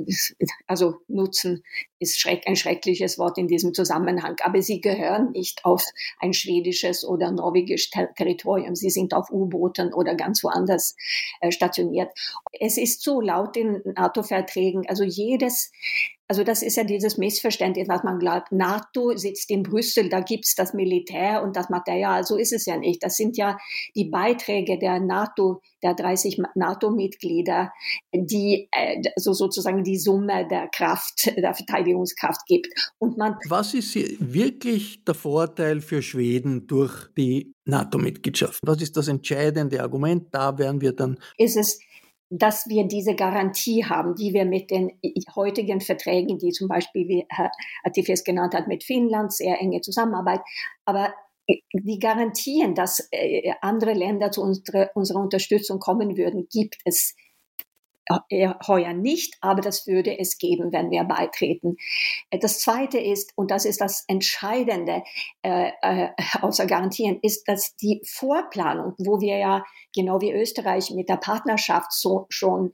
also 0.67 0.97
nutzen 1.09 1.63
ist 1.99 2.21
schreck, 2.21 2.43
ein 2.47 2.57
schreckliches 2.57 3.19
Wort 3.19 3.39
in 3.39 3.49
diesem 3.49 3.73
Zusammenhang, 3.73 4.37
aber 4.43 4.63
sie 4.63 4.81
gehören 4.81 5.33
nicht 5.33 5.65
auf 5.65 5.85
ein 6.19 6.33
schwedisches 6.33 7.05
oder 7.05 7.31
norwegisches 7.31 7.91
Ter 7.91 8.13
Territorium. 8.15 8.75
Sie 8.75 8.91
sind 8.91 9.15
auf 9.15 9.31
U-Booten 9.31 9.93
oder 9.93 10.15
ganz 10.15 10.43
woanders 10.43 10.97
äh, 11.41 11.51
stationiert. 11.51 12.11
Es 12.53 12.77
ist 12.77 13.03
so 13.03 13.21
laut 13.21 13.57
den 13.57 13.83
NATO-Verträgen, 13.85 14.87
also 14.89 15.05
jedes 15.05 15.71
also 16.29 16.43
das 16.43 16.63
ist 16.63 16.77
ja 16.77 16.85
dieses 16.85 17.19
Missverständnis, 17.19 17.89
was 17.89 18.03
man 18.03 18.19
glaubt, 18.19 18.51
NATO 18.51 19.17
sitzt 19.17 19.51
in 19.51 19.63
Brüssel, 19.63 20.09
da 20.09 20.21
gibt's 20.21 20.55
das 20.55 20.75
Militär 20.75 21.43
und 21.43 21.57
das 21.57 21.71
Material. 21.71 22.25
So 22.25 22.37
ist 22.37 22.53
es 22.53 22.67
ja 22.67 22.77
nicht. 22.77 23.03
Das 23.03 23.17
sind 23.17 23.37
ja 23.37 23.57
die 23.95 24.07
Beiträge 24.07 24.79
der 24.79 24.99
NATO, 24.99 25.63
der 25.83 25.95
30 25.95 26.43
NATO-Mitglieder, 26.55 27.73
die 28.13 28.69
äh, 28.73 29.03
so 29.17 29.33
sozusagen 29.33 29.85
die 29.85 29.99
Summe 29.99 30.49
der 30.49 30.69
Kraft, 30.69 31.27
der 31.37 31.55
Verteidigungskraft 31.55 32.45
gibt. 32.47 32.69
Und 32.99 33.17
man 33.17 33.37
was 33.49 33.75
ist 33.75 33.95
wirklich 33.95 35.05
der 35.05 35.15
Vorteil 35.15 35.81
für 35.81 36.03
Schweden 36.03 36.67
durch 36.67 37.09
die 37.17 37.55
NATO-Mitgliedschaft? 37.67 38.61
Was 38.63 38.83
ist 38.83 38.97
das 38.97 39.09
entscheidende 39.09 39.81
Argument? 39.81 40.27
Da 40.33 40.59
werden 40.59 40.81
wir 40.81 40.93
dann. 40.93 41.19
Ist 41.37 41.57
es 41.57 41.79
dass 42.29 42.69
wir 42.69 42.89
diese 42.89 43.15
Garantie 43.15 43.85
haben, 43.85 44.15
die 44.15 44.33
wir 44.33 44.45
mit 44.45 44.71
den 44.71 44.93
heutigen 45.35 45.81
Verträgen, 45.81 46.39
die 46.39 46.51
zum 46.51 46.69
Beispiel, 46.69 47.09
wie 47.09 47.27
Herr 47.29 47.51
Atifes 47.85 48.25
genannt 48.25 48.55
hat, 48.55 48.67
mit 48.67 48.85
Finnland, 48.85 49.33
sehr 49.33 49.61
enge 49.61 49.81
Zusammenarbeit, 49.81 50.41
aber 50.85 51.15
die 51.73 51.99
Garantien, 51.99 52.75
dass 52.75 53.09
äh, 53.13 53.53
andere 53.61 53.93
Länder 53.93 54.31
zu 54.31 54.43
unserer, 54.43 54.91
Unterstützung 54.95 55.79
kommen 55.79 56.17
würden, 56.17 56.49
gibt 56.51 56.77
es. 56.85 57.15
äh, 57.15 57.26
heuer 58.67 58.93
nicht, 58.93 59.37
aber 59.41 59.61
das 59.61 59.87
würde 59.87 60.19
es 60.19 60.39
geben, 60.39 60.73
wenn 60.73 60.91
wir 60.91 61.05
beitreten. 61.05 61.77
Äh, 62.31 62.39
das 62.39 62.61
Zweite 62.61 62.99
ist, 62.99 63.33
und 63.37 63.51
das 63.51 63.65
ist 63.65 63.81
das 63.81 64.05
Entscheidende 64.09 65.03
äh, 65.43 65.71
äh, 65.83 66.09
außer 66.41 66.67
Garantien, 66.67 67.19
ist, 67.23 67.49
dass 67.49 67.77
die 67.77 68.01
Vorplanung, 68.05 68.95
wo 68.99 69.21
wir 69.21 69.39
ja 69.39 69.65
genau 69.95 70.21
wie 70.21 70.33
Österreich 70.33 70.91
mit 70.91 71.09
der 71.09 71.17
Partnerschaft 71.17 71.93
so 71.93 72.27
schon 72.29 72.73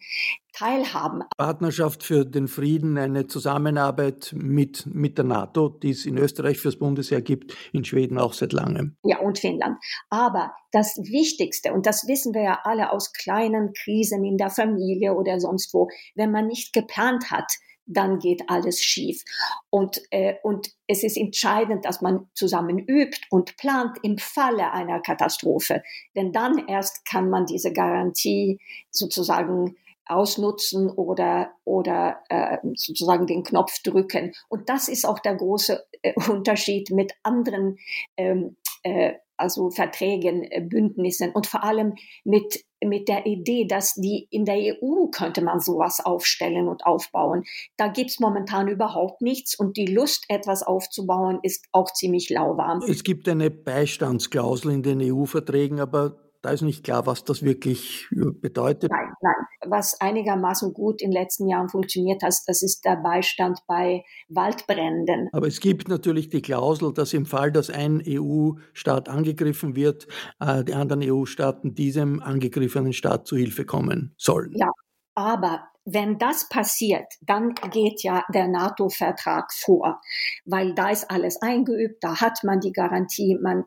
teilhaben. 0.53 1.25
Partnerschaft 1.37 2.03
für 2.03 2.25
den 2.25 2.49
Frieden, 2.49 2.99
eine 2.99 3.27
Zusammenarbeit 3.27 4.33
mit, 4.37 4.87
mit 4.87 5.19
der 5.19 5.25
NATO, 5.25 5.69
die 5.69 5.91
es 5.91 6.07
in 6.07 6.19
Österreich 6.19 6.59
fürs 6.59 6.79
Bundesheer 6.79 7.23
gibt, 7.23 7.55
in 7.73 7.85
Schweden 7.85 8.19
auch 8.19 8.33
seit 8.33 8.53
langem. 8.53 8.97
Ja, 9.05 9.19
und 9.21 9.38
Finnland. 9.38 9.79
Aber 10.11 10.53
das 10.71 10.97
Wichtigste, 10.99 11.73
und 11.73 11.87
das 11.87 12.07
wissen 12.07 12.35
wir 12.35 12.43
ja 12.43 12.61
alle 12.65 12.93
aus 12.93 13.12
kleinen 13.12 13.73
Krisen 13.73 14.25
in 14.25 14.37
der 14.37 14.51
Familie 14.51 15.15
oder 15.15 15.41
sonst 15.41 15.73
wo, 15.75 15.88
wenn 16.15 16.31
man 16.31 16.47
nicht 16.47 16.73
geplant 16.73 17.31
hat, 17.31 17.53
dann 17.87 18.19
geht 18.19 18.43
alles 18.49 18.81
schief. 18.83 19.23
Und, 19.71 20.01
äh, 20.11 20.35
und 20.43 20.71
es 20.87 21.03
ist 21.03 21.17
entscheidend, 21.17 21.85
dass 21.85 22.01
man 22.01 22.29
zusammen 22.35 22.79
übt 22.79 23.19
und 23.31 23.57
plant 23.57 23.99
im 24.03 24.19
Falle 24.19 24.73
einer 24.73 25.01
Katastrophe. 25.01 25.83
Denn 26.15 26.33
dann 26.33 26.67
erst 26.69 27.05
kann 27.05 27.29
man 27.29 27.47
diese 27.47 27.73
Garantie 27.73 28.61
sozusagen 28.91 29.77
ausnutzen 30.14 30.90
oder, 30.90 31.53
oder 31.64 32.18
äh, 32.29 32.59
sozusagen 32.75 33.27
den 33.27 33.42
Knopf 33.42 33.83
drücken. 33.83 34.33
Und 34.48 34.68
das 34.68 34.88
ist 34.88 35.05
auch 35.05 35.18
der 35.18 35.37
große 35.37 35.85
äh, 36.03 36.12
Unterschied 36.31 36.90
mit 36.90 37.12
anderen 37.22 37.79
ähm, 38.16 38.57
äh, 38.83 39.14
also 39.42 39.70
Verträgen, 39.70 40.44
äh, 40.44 40.61
Bündnissen 40.61 41.33
und 41.33 41.46
vor 41.46 41.64
allem 41.64 41.94
mit, 42.25 42.64
mit 42.83 43.09
der 43.09 43.27
Idee, 43.27 43.66
dass 43.66 43.94
die 43.94 44.29
in 44.31 44.44
der 44.44 44.57
EU 44.57 45.09
könnte 45.09 45.42
man 45.42 45.59
sowas 45.59 46.01
aufstellen 46.05 46.68
und 46.68 46.87
aufbauen. 46.87 47.44
Da 47.77 47.88
gibt's 47.88 48.20
momentan 48.20 48.68
überhaupt 48.68 49.20
nichts 49.20 49.59
und 49.59 49.77
die 49.77 49.87
Lust, 49.87 50.25
etwas 50.29 50.62
aufzubauen, 50.62 51.40
ist 51.42 51.66
auch 51.72 51.92
ziemlich 51.92 52.31
lauwarm. 52.31 52.83
Es 52.88 53.03
gibt 53.03 53.29
eine 53.29 53.51
Beistandsklausel 53.51 54.72
in 54.72 54.83
den 54.83 55.01
EU-Verträgen, 55.03 55.81
aber 55.81 56.16
da 56.43 56.51
ist 56.51 56.63
nicht 56.63 56.85
klar, 56.85 57.07
was 57.07 57.25
das 57.25 57.43
wirklich 57.43 58.09
äh, 58.13 58.31
bedeutet. 58.33 58.91
Nein, 58.91 59.13
nein. 59.21 59.35
Was 59.71 60.01
einigermaßen 60.01 60.75
gut 60.75 61.01
in 61.01 61.11
den 61.11 61.23
letzten 61.23 61.49
Jahren 61.49 61.69
funktioniert 61.69 62.23
hat, 62.23 62.35
das 62.47 62.63
ist 62.63 62.85
der 62.85 62.97
Beistand 62.97 63.61
bei 63.69 64.05
Waldbränden. 64.29 65.29
Aber 65.33 65.47
es 65.47 65.61
gibt 65.61 65.89
natürlich 65.89 66.29
die 66.31 66.43
Klausel, 66.43 66.93
dass 66.93 67.13
im 67.15 67.27
Fall, 67.27 67.53
dass 67.53 67.71
ein 67.71 68.03
EU-Staat 68.07 69.09
angegriffen 69.09 69.77
wird, 69.77 70.09
äh, 70.41 70.65
die 70.65 70.75
anderen 70.75 71.03
EU-Staaten 71.03 71.75
diesem 71.75 72.21
angegriffenen 72.21 72.93
Staat 72.93 73.27
zu 73.27 73.37
Hilfe 73.37 73.65
kommen 73.65 74.15
sollen. 74.17 74.53
Ja, 74.57 74.71
Aber 75.14 75.68
wenn 75.85 76.18
das 76.18 76.48
passiert, 76.48 77.07
dann 77.22 77.55
geht 77.72 78.03
ja 78.03 78.25
der 78.33 78.46
NATO-Vertrag 78.46 79.53
vor, 79.53 80.01
weil 80.44 80.75
da 80.75 80.90
ist 80.90 81.11
alles 81.11 81.42
eingeübt, 81.42 82.03
da 82.03 82.20
hat 82.20 82.44
man 82.44 82.61
die 82.61 82.72
Garantie, 82.72 83.37
man, 83.40 83.64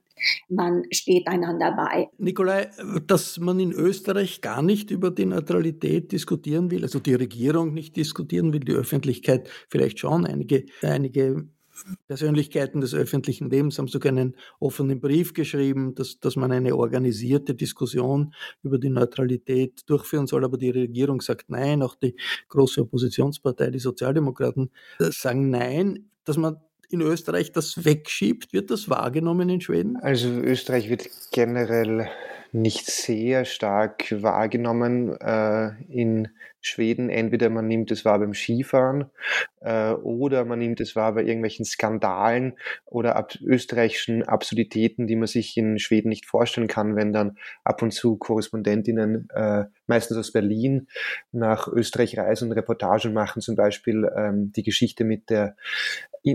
man 0.48 0.84
steht 0.92 1.28
einander 1.28 1.74
bei. 1.74 2.08
Nikolai, 2.18 2.70
dass 3.06 3.38
man 3.38 3.60
in 3.60 3.74
Österreich 3.74 4.42
gar 4.42 4.62
nicht 4.62 4.92
über 4.92 5.12
die 5.12 5.26
Neutralität 5.26 6.12
diskutieren 6.12 6.72
will, 6.72 6.84
also 6.84 7.00
die 7.00 7.16
Regierung 7.16 7.74
nicht 7.74 7.98
diskutieren 7.98 8.54
will, 8.54 8.62
die 8.62 8.74
Öffentlichkeit 8.74 9.50
vielleicht 9.70 10.00
schon, 10.00 10.26
einige, 10.26 10.66
einige 10.82 11.50
Persönlichkeiten 12.08 12.82
des 12.82 12.94
öffentlichen 12.94 13.50
Lebens 13.50 13.78
haben 13.78 13.88
sogar 13.88 14.12
einen 14.12 14.36
offenen 14.60 15.00
Brief 15.00 15.34
geschrieben, 15.34 15.96
dass, 15.96 16.20
dass 16.20 16.36
man 16.36 16.52
eine 16.52 16.76
organisierte 16.76 17.56
Diskussion 17.56 18.34
über 18.64 18.78
die 18.78 18.90
Neutralität 18.90 19.82
durchführen 19.88 20.28
soll. 20.28 20.46
Aber 20.46 20.58
die 20.58 20.70
Regierung 20.70 21.22
sagt 21.22 21.50
nein, 21.50 21.82
auch 21.82 21.96
die 21.96 22.16
große 22.50 22.82
Oppositionspartei, 22.82 23.72
die 23.72 23.80
Sozialdemokraten, 23.80 24.72
äh, 25.00 25.12
sagen 25.12 25.50
nein, 25.50 26.10
dass 26.24 26.38
man 26.38 26.58
in 26.90 27.02
Österreich 27.02 27.52
das 27.52 27.84
wegschiebt. 27.84 28.54
Wird 28.54 28.72
das 28.72 28.90
wahrgenommen 28.90 29.50
in 29.50 29.62
Schweden? 29.62 29.98
Also 29.98 30.30
Österreich 30.30 30.90
wird 30.90 31.10
generell 31.32 32.10
nicht 32.52 32.86
sehr 32.86 33.46
stark 33.46 34.16
wahrgenommen 34.22 35.16
äh, 35.20 35.72
in 35.90 36.30
Schweden. 36.66 37.10
Entweder 37.10 37.50
man 37.50 37.68
nimmt 37.68 37.92
es 37.92 38.06
wahr 38.06 38.20
beim 38.20 38.34
Skifahren 38.34 39.06
äh, 39.62 39.92
oder 39.92 40.46
man 40.46 40.60
nimmt 40.60 40.80
es 40.80 40.96
wahr 40.96 41.14
bei 41.14 41.24
irgendwelchen 41.24 41.66
Skandalen 41.66 42.54
oder 42.86 43.16
ab 43.16 43.36
österreichischen 43.42 44.24
Absurditäten, 44.24 45.08
die 45.08 45.16
man 45.16 45.28
sich 45.28 45.56
in 45.58 45.80
Schweden 45.80 46.10
nicht 46.10 46.26
vorstellen 46.26 46.68
kann, 46.68 46.96
wenn 46.96 47.14
dann 47.14 47.38
ab 47.64 47.82
und 47.82 47.92
zu 47.92 48.18
Korrespondentinnen, 48.18 49.30
äh, 49.34 49.66
meistens 49.88 50.18
aus 50.18 50.32
Berlin, 50.32 50.88
nach 51.32 51.68
Österreich 51.68 52.18
reisen 52.18 52.50
und 52.50 52.58
Reportagen 52.58 53.14
machen, 53.14 53.42
zum 53.42 53.56
Beispiel 53.56 54.10
ähm, 54.16 54.52
die 54.54 54.64
Geschichte 54.64 55.04
mit 55.04 55.30
der 55.30 55.56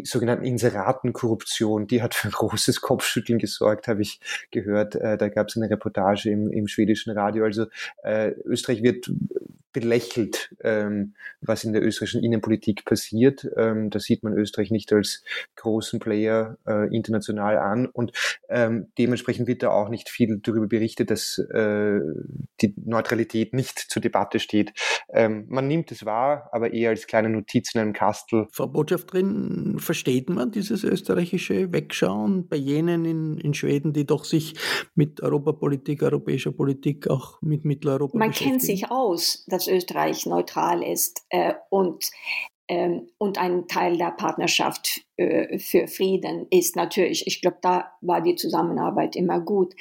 sogenannten 0.04 0.44
Inseratenkorruption, 0.44 1.86
die 1.86 2.02
hat 2.02 2.14
für 2.14 2.28
ein 2.28 2.32
großes 2.32 2.80
Kopfschütteln 2.80 3.38
gesorgt, 3.38 3.88
habe 3.88 4.02
ich 4.02 4.20
gehört. 4.50 4.94
Äh, 4.94 5.18
da 5.18 5.28
gab 5.28 5.48
es 5.48 5.56
eine 5.56 5.68
Reportage 5.68 6.30
im, 6.30 6.50
im 6.50 6.68
schwedischen 6.68 7.10
Radio. 7.10 7.44
Also 7.44 7.66
äh, 8.02 8.30
Österreich 8.44 8.82
wird 8.82 9.10
belächelt, 9.72 10.54
ähm, 10.62 11.14
was 11.40 11.64
in 11.64 11.72
der 11.72 11.82
österreichischen 11.82 12.22
Innenpolitik 12.22 12.84
passiert. 12.84 13.46
Ähm, 13.56 13.90
da 13.90 13.98
sieht 13.98 14.22
man 14.22 14.32
Österreich 14.32 14.70
nicht 14.70 14.92
als 14.92 15.22
großen 15.56 16.00
Player 16.00 16.56
äh, 16.66 16.94
international 16.94 17.58
an 17.58 17.86
und 17.86 18.12
ähm, 18.48 18.88
dementsprechend 18.98 19.46
wird 19.46 19.62
da 19.62 19.70
auch 19.70 19.88
nicht 19.88 20.08
viel 20.08 20.40
darüber 20.42 20.66
berichtet, 20.66 21.10
dass 21.10 21.38
äh, 21.38 22.00
die 22.60 22.74
Neutralität 22.84 23.54
nicht 23.54 23.78
zur 23.78 24.02
Debatte 24.02 24.38
steht. 24.38 24.72
Ähm, 25.12 25.46
man 25.48 25.68
nimmt 25.68 25.92
es 25.92 26.04
wahr, 26.04 26.48
aber 26.52 26.72
eher 26.72 26.90
als 26.90 27.06
kleine 27.06 27.28
Notiz 27.28 27.74
in 27.74 27.80
einem 27.80 27.92
Kastel. 27.92 28.46
Frau 28.52 28.66
Botschafterin, 28.66 29.78
versteht 29.78 30.30
man 30.30 30.50
dieses 30.50 30.84
österreichische 30.84 31.72
Wegschauen 31.72 32.48
bei 32.48 32.56
jenen 32.56 33.04
in, 33.04 33.38
in 33.38 33.54
Schweden, 33.54 33.92
die 33.92 34.06
doch 34.06 34.24
sich 34.24 34.54
mit 34.94 35.22
Europapolitik, 35.22 36.02
europäischer 36.02 36.52
Politik, 36.52 37.08
auch 37.08 37.40
mit 37.42 37.64
Mitteleuropa 37.64 38.16
Man 38.16 38.32
kennt 38.32 38.62
sich 38.62 38.90
aus. 38.90 39.44
Das 39.48 39.59
dass 39.60 39.68
Österreich 39.68 40.24
neutral 40.26 40.82
ist 40.82 41.24
äh, 41.28 41.54
und 41.68 42.10
ähm, 42.68 43.10
und 43.18 43.36
ein 43.36 43.66
Teil 43.66 43.98
der 43.98 44.12
Partnerschaft 44.12 45.00
äh, 45.16 45.58
für 45.58 45.88
Frieden 45.88 46.46
ist 46.50 46.76
natürlich, 46.76 47.26
ich 47.26 47.40
glaube, 47.40 47.58
da 47.60 47.92
war 48.00 48.20
die 48.20 48.36
Zusammenarbeit 48.36 49.16
immer 49.16 49.40
gut. 49.40 49.74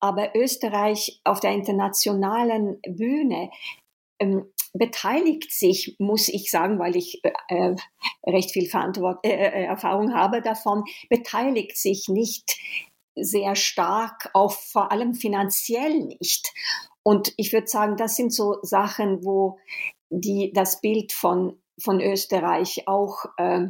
Aber 0.00 0.36
Österreich 0.36 1.18
auf 1.24 1.40
der 1.40 1.52
internationalen 1.52 2.78
Bühne 2.86 3.50
ähm, 4.20 4.52
beteiligt 4.74 5.50
sich, 5.50 5.96
muss 5.98 6.28
ich 6.28 6.50
sagen, 6.50 6.78
weil 6.78 6.94
ich 6.94 7.22
äh, 7.24 7.32
äh 7.48 7.76
recht 8.26 8.50
viel 8.50 8.68
Verantwort 8.68 9.24
äh, 9.24 9.30
äh, 9.30 9.64
Erfahrung 9.64 10.14
habe 10.14 10.42
davon, 10.42 10.84
beteiligt 11.08 11.78
sich 11.78 12.08
nicht 12.08 12.58
sehr 13.18 13.56
stark, 13.56 14.28
auch 14.34 14.52
vor 14.52 14.92
allem 14.92 15.14
finanziell 15.14 16.04
nicht. 16.04 16.52
Und 17.06 17.34
ich 17.36 17.52
würde 17.52 17.68
sagen, 17.68 17.96
das 17.96 18.16
sind 18.16 18.32
so 18.32 18.56
Sachen, 18.62 19.24
wo 19.24 19.60
die 20.10 20.50
das 20.52 20.80
Bild 20.80 21.12
von, 21.12 21.56
von 21.80 22.00
Österreich 22.00 22.82
auch 22.88 23.26
äh, 23.36 23.68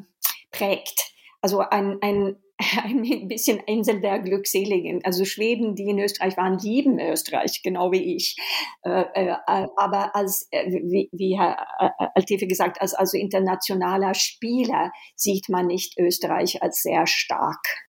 prägt. 0.51 1.13
Also 1.43 1.59
ein, 1.59 1.99
ein, 2.01 2.37
ein 2.83 3.29
bisschen 3.29 3.59
Insel 3.67 4.01
der 4.01 4.21
Glückseligen. 4.21 5.05
Also 5.05 5.27
Schweden, 5.27 5.75
die 5.75 5.91
in 5.91 5.99
Österreich 5.99 6.39
waren, 6.39 6.59
lieben 6.59 6.99
Österreich, 6.99 7.61
genau 7.63 7.93
wie 7.93 8.17
ich. 8.17 8.37
Äh, 8.85 9.05
äh, 9.13 9.37
aber 9.47 10.17
als, 10.17 10.49
äh, 10.51 10.71
wie, 10.71 11.11
wie 11.13 11.39
Herr 11.39 11.59
äh, 11.79 12.07
Altefe 12.15 12.47
gesagt, 12.47 12.81
als 12.81 12.95
also 12.95 13.19
internationaler 13.19 14.15
Spieler 14.15 14.93
sieht 15.15 15.51
man 15.51 15.67
nicht 15.67 15.99
Österreich 15.99 16.63
als 16.63 16.81
sehr 16.81 17.07
stark 17.07 17.86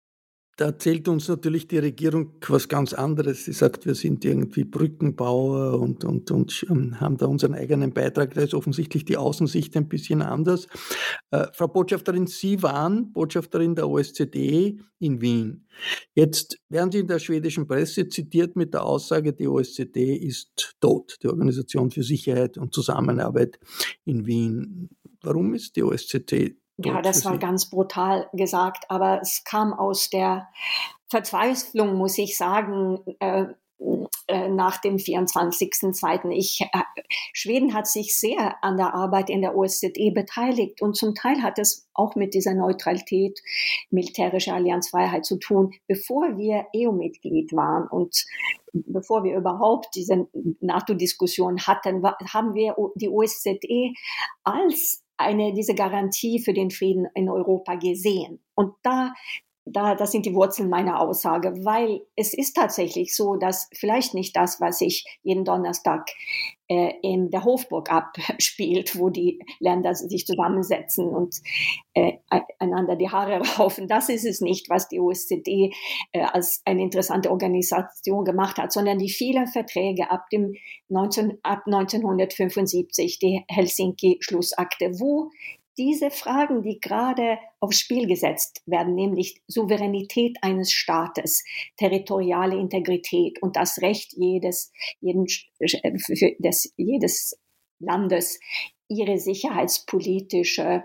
da 0.55 0.65
erzählt 0.65 1.07
uns 1.07 1.27
natürlich 1.27 1.67
die 1.67 1.79
Regierung 1.79 2.33
was 2.47 2.67
ganz 2.67 2.93
anderes. 2.93 3.45
Sie 3.45 3.53
sagt, 3.53 3.87
wir 3.87 3.95
sind 3.95 4.23
irgendwie 4.23 4.63
Brückenbauer 4.63 5.79
und, 5.79 6.03
und, 6.03 6.29
und 6.29 6.65
ähm, 6.69 6.99
haben 6.99 7.17
da 7.17 7.25
unseren 7.25 7.55
eigenen 7.55 7.91
Beitrag. 7.91 8.35
Da 8.35 8.41
ist 8.41 8.53
offensichtlich 8.53 9.03
die 9.03 9.17
Außensicht 9.17 9.75
ein 9.75 9.87
bisschen 9.87 10.21
anders. 10.21 10.67
Äh, 11.31 11.47
Frau 11.53 11.67
Botschafterin, 11.67 12.27
Sie 12.27 12.61
waren 12.61 13.11
Botschafterin 13.13 13.73
der 13.73 13.89
OSZE 13.89 14.77
in 14.99 15.21
Wien. 15.21 15.67
Jetzt 16.13 16.59
werden 16.69 16.91
Sie 16.91 16.99
in 16.99 17.07
der 17.07 17.19
schwedischen 17.19 17.67
Presse 17.67 18.07
zitiert 18.07 18.55
mit 18.55 18.75
der 18.75 18.83
Aussage, 18.83 19.33
die 19.33 19.47
OSZE 19.47 19.89
ist 19.95 20.75
tot, 20.79 21.17
die 21.23 21.27
Organisation 21.29 21.89
für 21.89 22.03
Sicherheit 22.03 22.59
und 22.59 22.75
Zusammenarbeit 22.75 23.59
in 24.05 24.27
Wien. 24.27 24.89
Warum 25.21 25.55
ist 25.55 25.75
die 25.77 25.83
OSZE 25.83 26.57
ja, 26.77 27.01
das 27.01 27.23
war 27.25 27.37
ganz 27.37 27.69
brutal 27.69 28.29
gesagt, 28.33 28.85
aber 28.89 29.21
es 29.21 29.43
kam 29.43 29.73
aus 29.73 30.09
der 30.09 30.49
Verzweiflung, 31.07 31.95
muss 31.95 32.17
ich 32.17 32.37
sagen, 32.37 32.99
äh, 33.19 33.45
äh, 34.27 34.47
nach 34.47 34.77
dem 34.77 34.97
24.02. 34.97 36.31
Ich, 36.31 36.61
äh, 36.61 36.81
Schweden 37.33 37.73
hat 37.73 37.87
sich 37.87 38.17
sehr 38.17 38.55
an 38.63 38.77
der 38.77 38.93
Arbeit 38.93 39.29
in 39.29 39.41
der 39.41 39.55
OSZE 39.55 40.11
beteiligt 40.13 40.81
und 40.81 40.95
zum 40.95 41.13
Teil 41.13 41.43
hat 41.43 41.59
es 41.59 41.89
auch 41.93 42.15
mit 42.15 42.33
dieser 42.33 42.53
Neutralität, 42.53 43.39
militärische 43.89 44.53
Allianzfreiheit 44.53 45.25
zu 45.25 45.37
tun, 45.37 45.73
bevor 45.87 46.37
wir 46.37 46.67
EU-Mitglied 46.75 47.51
waren 47.51 47.87
und 47.89 48.25
bevor 48.71 49.23
wir 49.23 49.35
überhaupt 49.35 49.89
diese 49.93 50.27
NATO-Diskussion 50.61 51.59
hatten, 51.67 52.01
haben 52.33 52.53
wir 52.53 52.75
die 52.95 53.09
OSZE 53.09 53.93
als 54.43 55.02
eine, 55.17 55.53
diese 55.53 55.75
Garantie 55.75 56.39
für 56.39 56.53
den 56.53 56.71
Frieden 56.71 57.07
in 57.15 57.29
Europa 57.29 57.75
gesehen. 57.75 58.39
Und 58.55 58.73
da 58.83 59.13
da, 59.65 59.95
das 59.95 60.11
sind 60.11 60.25
die 60.25 60.33
Wurzeln 60.33 60.69
meiner 60.69 60.99
Aussage, 60.99 61.53
weil 61.63 62.01
es 62.15 62.33
ist 62.33 62.53
tatsächlich 62.53 63.15
so, 63.15 63.35
dass 63.35 63.69
vielleicht 63.73 64.13
nicht 64.13 64.35
das, 64.35 64.59
was 64.59 64.79
sich 64.79 65.05
jeden 65.23 65.45
Donnerstag 65.45 66.09
äh, 66.67 66.93
in 67.01 67.29
der 67.29 67.45
Hofburg 67.45 67.91
abspielt, 67.91 68.99
wo 68.99 69.09
die 69.09 69.39
Länder 69.59 69.95
sich 69.95 70.25
zusammensetzen 70.25 71.07
und 71.07 71.35
äh, 71.93 72.13
einander 72.59 72.97
die 72.97 73.09
Haare 73.09 73.39
raufen, 73.57 73.87
das 73.87 74.09
ist 74.09 74.25
es 74.25 74.41
nicht, 74.41 74.69
was 74.69 74.89
die 74.89 74.99
OSZE 74.99 75.41
äh, 75.45 76.21
als 76.21 76.61
eine 76.65 76.81
interessante 76.81 77.31
Organisation 77.31 78.25
gemacht 78.25 78.57
hat, 78.57 78.73
sondern 78.73 78.99
die 78.99 79.09
vielen 79.09 79.47
Verträge 79.47 80.11
ab 80.11 80.29
dem 80.29 80.55
19, 80.89 81.37
ab 81.41 81.63
1975, 81.65 83.19
die 83.19 83.45
Helsinki-Schlussakte, 83.47 84.99
wo 84.99 85.29
diese 85.77 86.11
Fragen, 86.11 86.61
die 86.61 86.79
gerade 86.79 87.37
aufs 87.59 87.79
Spiel 87.79 88.07
gesetzt 88.07 88.61
werden, 88.65 88.95
nämlich 88.95 89.41
Souveränität 89.47 90.37
eines 90.41 90.71
Staates, 90.71 91.43
territoriale 91.77 92.57
Integrität 92.57 93.41
und 93.41 93.55
das 93.55 93.81
Recht 93.81 94.13
jedes, 94.13 94.71
jeden, 94.99 95.25
des, 96.39 96.73
jedes 96.77 97.39
Landes, 97.79 98.39
ihre 98.87 99.17
sicherheitspolitische 99.17 100.83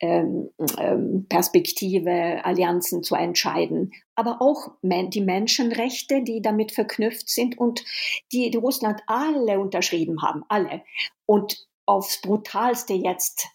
ähm, 0.00 0.50
ähm, 0.78 1.26
Perspektive, 1.28 2.44
Allianzen 2.44 3.02
zu 3.02 3.14
entscheiden, 3.14 3.92
aber 4.14 4.40
auch 4.40 4.72
die 4.82 5.20
Menschenrechte, 5.20 6.22
die 6.22 6.40
damit 6.42 6.72
verknüpft 6.72 7.28
sind 7.28 7.58
und 7.58 7.84
die, 8.32 8.50
die 8.50 8.58
Russland 8.58 9.02
alle 9.06 9.60
unterschrieben 9.60 10.22
haben, 10.22 10.44
alle. 10.48 10.82
Und 11.26 11.66
aufs 11.86 12.20
brutalste 12.20 12.94
jetzt 12.94 13.48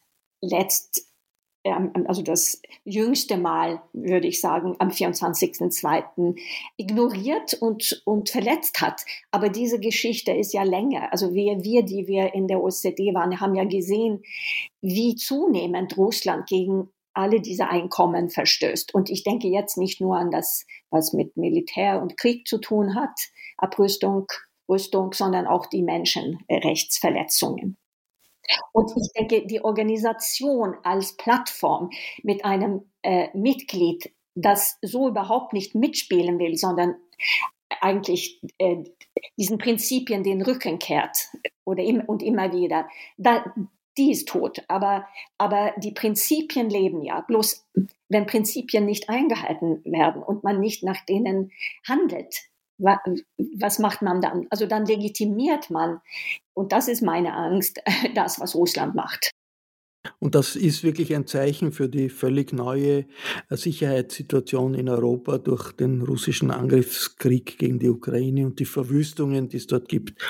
letzt, 0.49 1.07
ähm, 1.63 1.91
also 2.07 2.21
das 2.21 2.61
jüngste 2.83 3.37
Mal, 3.37 3.81
würde 3.93 4.27
ich 4.27 4.39
sagen, 4.39 4.75
am 4.79 4.89
24.02. 4.89 6.39
ignoriert 6.77 7.55
und, 7.55 8.01
und 8.05 8.29
verletzt 8.29 8.81
hat. 8.81 9.01
Aber 9.31 9.49
diese 9.49 9.79
Geschichte 9.79 10.31
ist 10.31 10.53
ja 10.53 10.63
länger. 10.63 11.11
Also 11.11 11.33
wir, 11.33 11.63
wir, 11.63 11.83
die 11.83 12.07
wir 12.07 12.33
in 12.33 12.47
der 12.47 12.61
OSZE 12.61 13.13
waren, 13.13 13.39
haben 13.41 13.55
ja 13.55 13.65
gesehen, 13.65 14.23
wie 14.81 15.15
zunehmend 15.15 15.97
Russland 15.97 16.47
gegen 16.47 16.89
alle 17.15 17.41
diese 17.41 17.69
Einkommen 17.69 18.29
verstößt. 18.29 18.93
Und 18.93 19.09
ich 19.09 19.23
denke 19.23 19.47
jetzt 19.47 19.77
nicht 19.77 20.01
nur 20.01 20.17
an 20.17 20.31
das, 20.31 20.65
was 20.89 21.13
mit 21.13 21.37
Militär 21.37 22.01
und 22.01 22.17
Krieg 22.17 22.45
zu 22.45 22.57
tun 22.59 22.95
hat, 22.95 23.17
Abrüstung, 23.57 24.27
Rüstung, 24.69 25.13
sondern 25.13 25.47
auch 25.47 25.65
die 25.65 25.81
Menschenrechtsverletzungen. 25.81 27.77
Und 28.71 28.91
ich 28.95 29.11
denke, 29.13 29.47
die 29.47 29.63
Organisation 29.63 30.75
als 30.83 31.17
Plattform 31.17 31.89
mit 32.23 32.45
einem 32.45 32.89
äh, 33.01 33.29
Mitglied, 33.33 34.11
das 34.35 34.77
so 34.81 35.07
überhaupt 35.07 35.53
nicht 35.53 35.75
mitspielen 35.75 36.39
will, 36.39 36.57
sondern 36.57 36.95
eigentlich 37.81 38.41
äh, 38.57 38.83
diesen 39.37 39.57
Prinzipien 39.57 40.23
den 40.23 40.41
Rücken 40.41 40.79
kehrt 40.79 41.29
oder 41.63 41.83
im, 41.83 42.01
und 42.01 42.21
immer 42.21 42.53
wieder, 42.53 42.87
da, 43.17 43.45
die 43.97 44.11
ist 44.11 44.27
tot. 44.27 44.63
Aber, 44.67 45.07
aber 45.37 45.73
die 45.77 45.91
Prinzipien 45.91 46.69
leben 46.69 47.01
ja. 47.01 47.21
Bloß 47.21 47.65
wenn 48.09 48.27
Prinzipien 48.27 48.85
nicht 48.85 49.09
eingehalten 49.09 49.83
werden 49.85 50.21
und 50.21 50.43
man 50.43 50.59
nicht 50.59 50.83
nach 50.83 51.03
denen 51.05 51.51
handelt, 51.87 52.43
was 52.77 53.79
macht 53.79 54.01
man 54.01 54.21
dann? 54.21 54.47
Also 54.49 54.65
dann 54.65 54.85
legitimiert 54.85 55.69
man, 55.69 56.01
und 56.53 56.71
das 56.71 56.87
ist 56.87 57.01
meine 57.01 57.33
Angst, 57.33 57.81
das, 58.15 58.39
was 58.39 58.55
Russland 58.55 58.95
macht. 58.95 59.31
Und 60.19 60.35
das 60.35 60.55
ist 60.55 60.83
wirklich 60.83 61.15
ein 61.15 61.25
Zeichen 61.25 61.71
für 61.71 61.89
die 61.89 62.09
völlig 62.09 62.53
neue 62.53 63.05
äh, 63.49 63.57
Sicherheitssituation 63.57 64.75
in 64.75 64.87
Europa 64.87 65.37
durch 65.37 65.71
den 65.71 66.01
russischen 66.01 66.51
Angriffskrieg 66.51 67.57
gegen 67.57 67.79
die 67.79 67.89
Ukraine 67.89 68.45
und 68.45 68.59
die 68.59 68.65
Verwüstungen, 68.65 69.49
die 69.49 69.57
es 69.57 69.67
dort 69.67 69.89
gibt, 69.89 70.21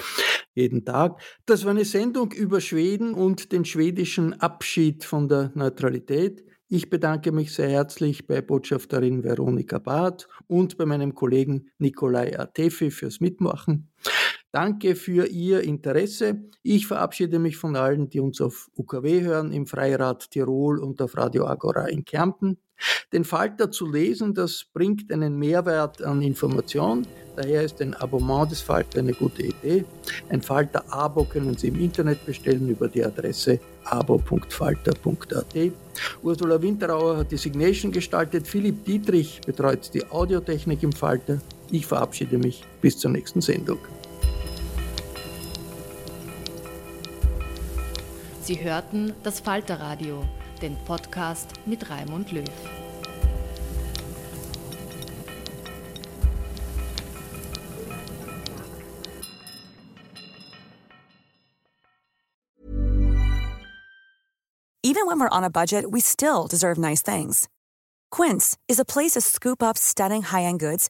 jeden 0.54 0.86
Tag. 0.86 1.22
Das 1.46 1.66
war 1.66 1.72
eine 1.72 1.86
Sendung 1.86 2.32
über 2.32 2.62
Schweden 2.62 3.14
und 3.14 3.52
den 3.52 3.66
schwedischen 3.66 4.34
Abschied 4.40 5.04
von 5.04 5.28
der 5.28 5.52
Neutralität. 5.56 6.46
Ich 6.68 6.90
bedanke 6.92 7.32
mich 7.32 7.54
sehr 7.54 7.70
herzlich 7.70 8.28
bei 8.28 8.40
Botschafterin 8.42 9.24
Veronika 9.24 9.80
Barth 9.80 10.28
und 10.48 10.78
bei 10.78 10.86
meinem 10.86 11.16
Kollegen 11.16 11.72
Nikolai 11.80 12.38
Atefi 12.40 12.92
fürs 12.92 13.20
Mitmachen. 13.20 13.92
Danke 14.52 14.96
für 14.96 15.28
Ihr 15.28 15.62
Interesse. 15.62 16.42
Ich 16.64 16.88
verabschiede 16.88 17.40
mich 17.40 17.58
von 17.58 17.76
allen, 17.76 18.10
die 18.10 18.22
uns 18.22 18.40
auf 18.40 18.70
UKW 18.78 19.22
hören, 19.22 19.52
im 19.52 19.68
Freirad 19.68 20.32
Tirol 20.32 20.80
und 20.80 21.02
auf 21.02 21.18
Radio 21.18 21.46
Agora 21.46 21.88
in 21.88 22.06
Kärnten. 22.06 22.58
Den 23.14 23.24
Falter 23.24 23.72
zu 23.72 23.90
lesen, 23.90 24.34
das 24.34 24.66
bringt 24.74 25.12
einen 25.12 25.38
Mehrwert 25.38 26.02
an 26.02 26.22
Information. 26.22 27.06
Daher 27.36 27.64
ist 27.64 27.82
ein 27.82 27.94
Abonnement 27.96 28.50
des 28.50 28.62
Falter 28.62 29.00
eine 29.00 29.14
gute 29.14 29.44
Idee. 29.44 29.86
Ein 30.30 30.42
Falter-Abo 30.42 31.26
können 31.26 31.58
Sie 31.58 31.68
im 31.68 31.80
Internet 31.80 32.26
bestellen 32.26 32.70
über 32.70 32.88
die 32.88 33.04
Adresse 33.04 33.60
abo.falter.at. 33.84 35.72
Ursula 36.24 36.62
Winterauer 36.62 37.18
hat 37.18 37.32
die 37.32 37.38
Signation 37.38 37.92
gestaltet. 37.92 38.48
Philipp 38.48 38.86
Dietrich 38.86 39.42
betreut 39.46 39.94
die 39.94 40.06
Audiotechnik 40.06 40.84
im 40.84 40.92
Falter. 40.92 41.40
Ich 41.76 41.88
verabschiede 41.88 42.38
mich. 42.38 42.64
Bis 42.80 42.98
zur 42.98 43.12
nächsten 43.12 43.42
Sendung. 43.42 43.80
Sie 48.42 48.64
hörten 48.64 49.14
das 49.24 49.42
Falterradio 49.42 50.24
den 50.62 50.78
Podcast 50.86 51.50
mit 51.66 51.90
Raimund 51.90 52.32
Löw. 52.32 52.46
Even 64.82 65.08
when 65.08 65.20
we're 65.20 65.28
on 65.30 65.44
a 65.44 65.50
budget, 65.50 65.92
we 65.92 66.00
still 66.00 66.48
deserve 66.48 66.78
nice 66.78 67.02
things. 67.02 67.50
Quince 68.12 68.56
is 68.70 68.80
a 68.80 68.86
place 68.86 69.12
to 69.12 69.20
scoop 69.20 69.62
up 69.62 69.78
stunning 69.78 70.22
high-end 70.22 70.62
goods 70.62 70.90